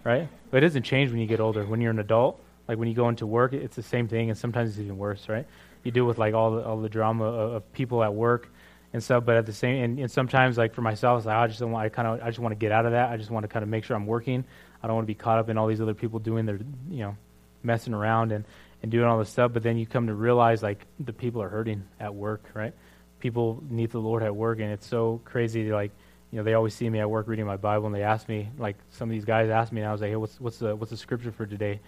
[0.04, 0.28] Right?
[0.50, 1.66] But it doesn't change when you get older.
[1.66, 4.38] When you're an adult, like when you go into work, it's the same thing, and
[4.38, 5.46] sometimes it's even worse, right?
[5.84, 8.50] You deal with like all the, all the drama of, of people at work
[8.94, 11.62] and stuff, but at the same, and, and sometimes like for myself, like I just
[11.62, 13.10] want, I kind of, I just want to get out of that.
[13.10, 14.44] I just want to kind of make sure I'm working.
[14.84, 16.60] I don't want to be caught up in all these other people doing their,
[16.90, 17.18] you know,
[17.64, 18.46] messing around and,
[18.82, 19.54] and doing all this stuff.
[19.54, 22.74] But then you come to realize like the people are hurting at work, right?
[23.20, 25.66] People need the Lord at work, and it's so crazy.
[25.66, 25.92] To, like,
[26.32, 28.50] you know, they always see me at work reading my Bible, and they ask me,
[28.58, 30.76] like, some of these guys ask me, and I was like, hey, what's what's the
[30.76, 31.80] what's the scripture for today?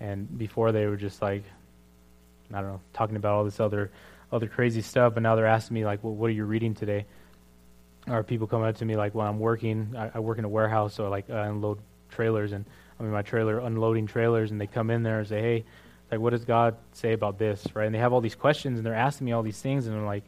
[0.00, 1.44] And before they were just like,
[2.52, 3.90] I don't know, talking about all this other
[4.32, 7.04] other crazy stuff, but now they're asking me like, well, what are you reading today?
[8.08, 9.94] Or people come up to me like, well, I'm working.
[9.96, 11.78] I, I work in a warehouse, so I, like I unload
[12.10, 12.64] trailers and
[12.98, 15.64] I'm in my trailer unloading trailers and they come in there and say, hey,
[16.12, 17.86] like, what does God say about this, right?
[17.86, 20.04] And they have all these questions and they're asking me all these things and I'm
[20.04, 20.24] like,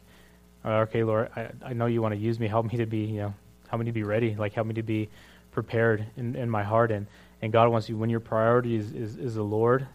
[0.65, 2.47] oh, okay, Lord, I, I know you want to use me.
[2.47, 3.33] Help me to be, you know,
[3.67, 4.33] help me to be ready.
[4.33, 5.09] Like, help me to be
[5.51, 6.91] prepared in, in my heart.
[6.91, 7.05] And,
[7.43, 9.85] and God wants you, when your priority is, is, is the Lord,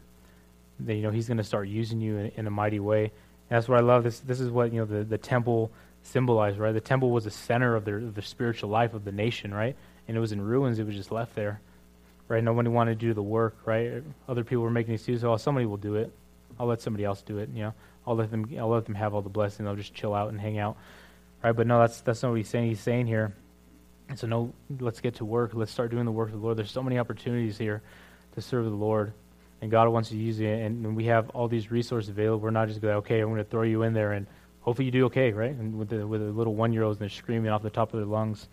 [0.78, 3.02] then, you know, he's going to start using you in, in a mighty way.
[3.02, 3.10] And
[3.56, 4.04] that's what I love.
[4.04, 5.72] This, this is what, you know, the, the temple
[6.04, 6.70] symbolized, right?
[6.70, 9.74] The temple was the center of their, of the spiritual life of the nation, right?
[10.06, 10.78] And it was in ruins.
[10.78, 11.60] It was just left there
[12.30, 12.42] right?
[12.42, 14.02] Nobody wanted to do the work, right?
[14.26, 15.24] Other people were making excuses.
[15.24, 16.10] Oh, somebody will do it.
[16.58, 17.50] I'll let somebody else do it.
[17.52, 17.74] You know,
[18.06, 18.48] I'll let them.
[18.58, 19.66] I'll let them have all the blessing.
[19.66, 20.78] They'll just chill out and hang out,
[21.42, 21.52] right?
[21.52, 22.68] But no, that's that's not what he's saying.
[22.68, 23.34] He's saying here
[24.16, 25.52] so, no, let's get to work.
[25.54, 26.56] Let's start doing the work of the Lord.
[26.56, 27.82] There's so many opportunities here
[28.34, 29.12] to serve the Lord,
[29.60, 30.46] and God wants to use it.
[30.46, 32.40] And we have all these resources available.
[32.40, 34.26] We're not just going, okay, I'm going to throw you in there, and
[34.62, 35.52] hopefully you do okay, right?
[35.52, 37.92] And with the with the little one year olds and they're screaming off the top
[37.94, 38.48] of their lungs.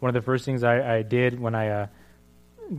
[0.00, 1.86] One of the first things I, I did when I uh,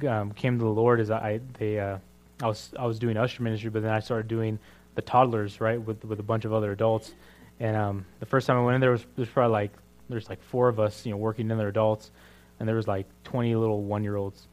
[0.07, 1.97] um, came to the Lord is I they uh,
[2.41, 4.59] I was I was doing usher ministry, but then I started doing
[4.95, 7.13] the toddlers, right, with with a bunch of other adults.
[7.59, 9.71] And um, the first time I went in there was there's probably like
[10.09, 12.11] there's like four of us, you know, working in their adults,
[12.59, 14.47] and there was like 20 little one year olds.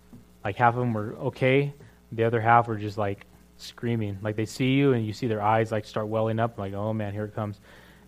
[0.45, 1.73] Like half of them were okay,
[2.13, 3.27] the other half were just like
[3.57, 4.19] screaming.
[4.23, 6.93] Like they see you and you see their eyes like start welling up, like oh
[6.93, 7.61] man, here it comes,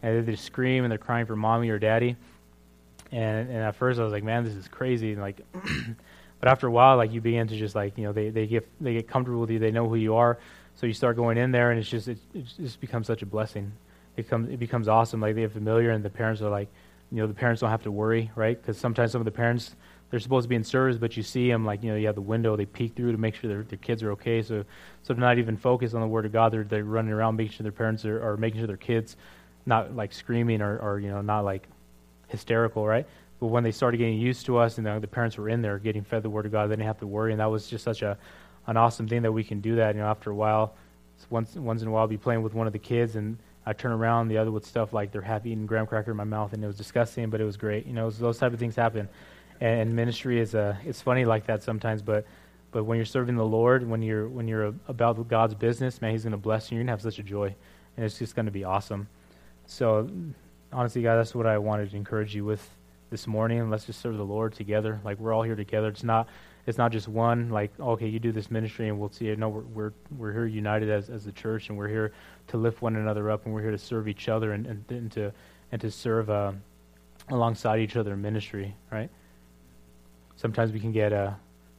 [0.03, 2.17] and they just scream and they're crying for mommy or daddy.
[3.11, 5.13] And and at first I was like, man, this is crazy.
[5.13, 5.41] And like,
[6.43, 8.69] but after a while, like you begin to just like you know they they get
[8.81, 10.41] they get comfortable with you, they know who you are,
[10.75, 13.27] so you start going in there and it's just it, it just becomes such a
[13.27, 13.71] blessing.
[14.17, 15.21] It comes it becomes awesome.
[15.21, 16.69] Like they are familiar and the parents are like
[17.13, 18.61] you know the parents don't have to worry, right?
[18.61, 19.77] Because sometimes some of the parents
[20.11, 22.17] they're supposed to be in service, but you see them like you know you have
[22.17, 24.43] the window they peek through to make sure their, their kids are okay.
[24.43, 24.65] So
[25.05, 26.53] so they're not even focused on the word of God.
[26.53, 29.17] They're they're running around making sure their parents are, are making sure their kids
[29.65, 31.69] not like screaming or, or you know not like
[32.27, 33.07] hysterical, right?
[33.43, 35.77] But when they started getting used to us and the, the parents were in there
[35.81, 37.83] getting fed the word of God, they didn't have to worry, and that was just
[37.83, 38.17] such a
[38.69, 39.97] an awesome thing that we can do that.
[39.97, 40.77] You know, after a while,
[41.29, 43.37] once once in a while, I'll be playing with one of the kids and
[43.67, 46.23] I turn around, the other with stuff like they're half eating graham cracker in my
[46.23, 47.85] mouth, and it was disgusting, but it was great.
[47.85, 49.09] You know, was, those type of things happen,
[49.61, 52.25] and, and ministry is a it's funny like that sometimes, but
[52.71, 56.23] but when you're serving the Lord, when you're when you're about God's business, man, He's
[56.23, 56.77] going to bless you.
[56.77, 57.53] You're going to have such a joy,
[57.97, 59.09] and it's just going to be awesome.
[59.67, 60.09] So,
[60.73, 62.65] honestly, guys, that's what I wanted to encourage you with
[63.13, 63.71] this morning.
[63.71, 64.99] Let's just serve the Lord together.
[65.05, 65.89] Like we're all here together.
[65.89, 66.29] It's not
[66.67, 69.49] it's not just one like okay you do this ministry and we'll see it no
[69.49, 72.13] we're we're, we're here united as, as the church and we're here
[72.49, 75.13] to lift one another up and we're here to serve each other and, and, and
[75.13, 75.33] to
[75.73, 76.53] and to serve uh,
[77.29, 79.11] alongside each other in ministry right
[80.37, 81.33] sometimes we can get uh,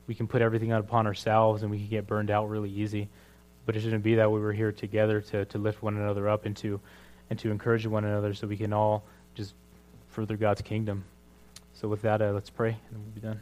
[0.07, 3.07] we can put everything out upon ourselves and we can get burned out really easy
[3.65, 6.45] but it shouldn't be that we were here together to, to lift one another up
[6.45, 6.79] and to
[7.29, 9.03] and to encourage one another so we can all
[9.33, 9.53] just
[10.09, 11.05] further god's kingdom
[11.73, 13.39] so with that uh, let's pray and we'll be done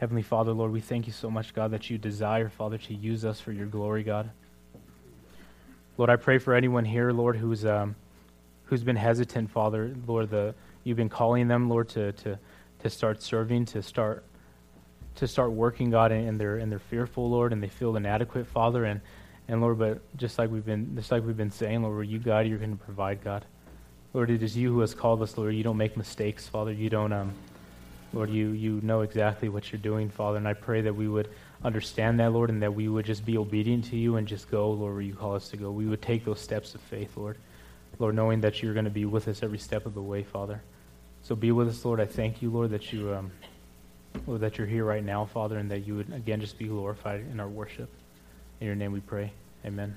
[0.00, 3.22] Heavenly Father, Lord, we thank you so much, God, that you desire, Father, to use
[3.26, 4.30] us for your glory, God.
[5.98, 7.94] Lord, I pray for anyone here, Lord, who's um,
[8.64, 10.54] who's been hesitant, Father, Lord, the
[10.84, 12.38] you've been calling them, Lord, to to
[12.78, 14.24] to start serving, to start
[15.16, 18.86] to start working, God, and they're and they're fearful, Lord, and they feel inadequate, Father,
[18.86, 19.02] and
[19.48, 22.46] and Lord, but just like we've been just like we've been saying, Lord, you God,
[22.46, 23.44] you're going to provide, God.
[24.12, 25.54] Lord, it is you who has called us, Lord.
[25.54, 26.72] You don't make mistakes, Father.
[26.72, 27.34] You don't um
[28.12, 31.28] Lord, you, you know exactly what you're doing, Father, and I pray that we would
[31.62, 34.70] understand that, Lord, and that we would just be obedient to you and just go,
[34.70, 35.70] Lord, where you call us to go.
[35.70, 37.38] We would take those steps of faith, Lord.
[37.98, 40.60] Lord, knowing that you're going to be with us every step of the way, Father.
[41.22, 42.00] So be with us, Lord.
[42.00, 43.30] I thank you, Lord, that you, um,
[44.26, 47.20] Lord, that you're here right now, Father, and that you would again just be glorified
[47.20, 47.90] in our worship.
[48.60, 49.32] In your name we pray.
[49.64, 49.94] Amen.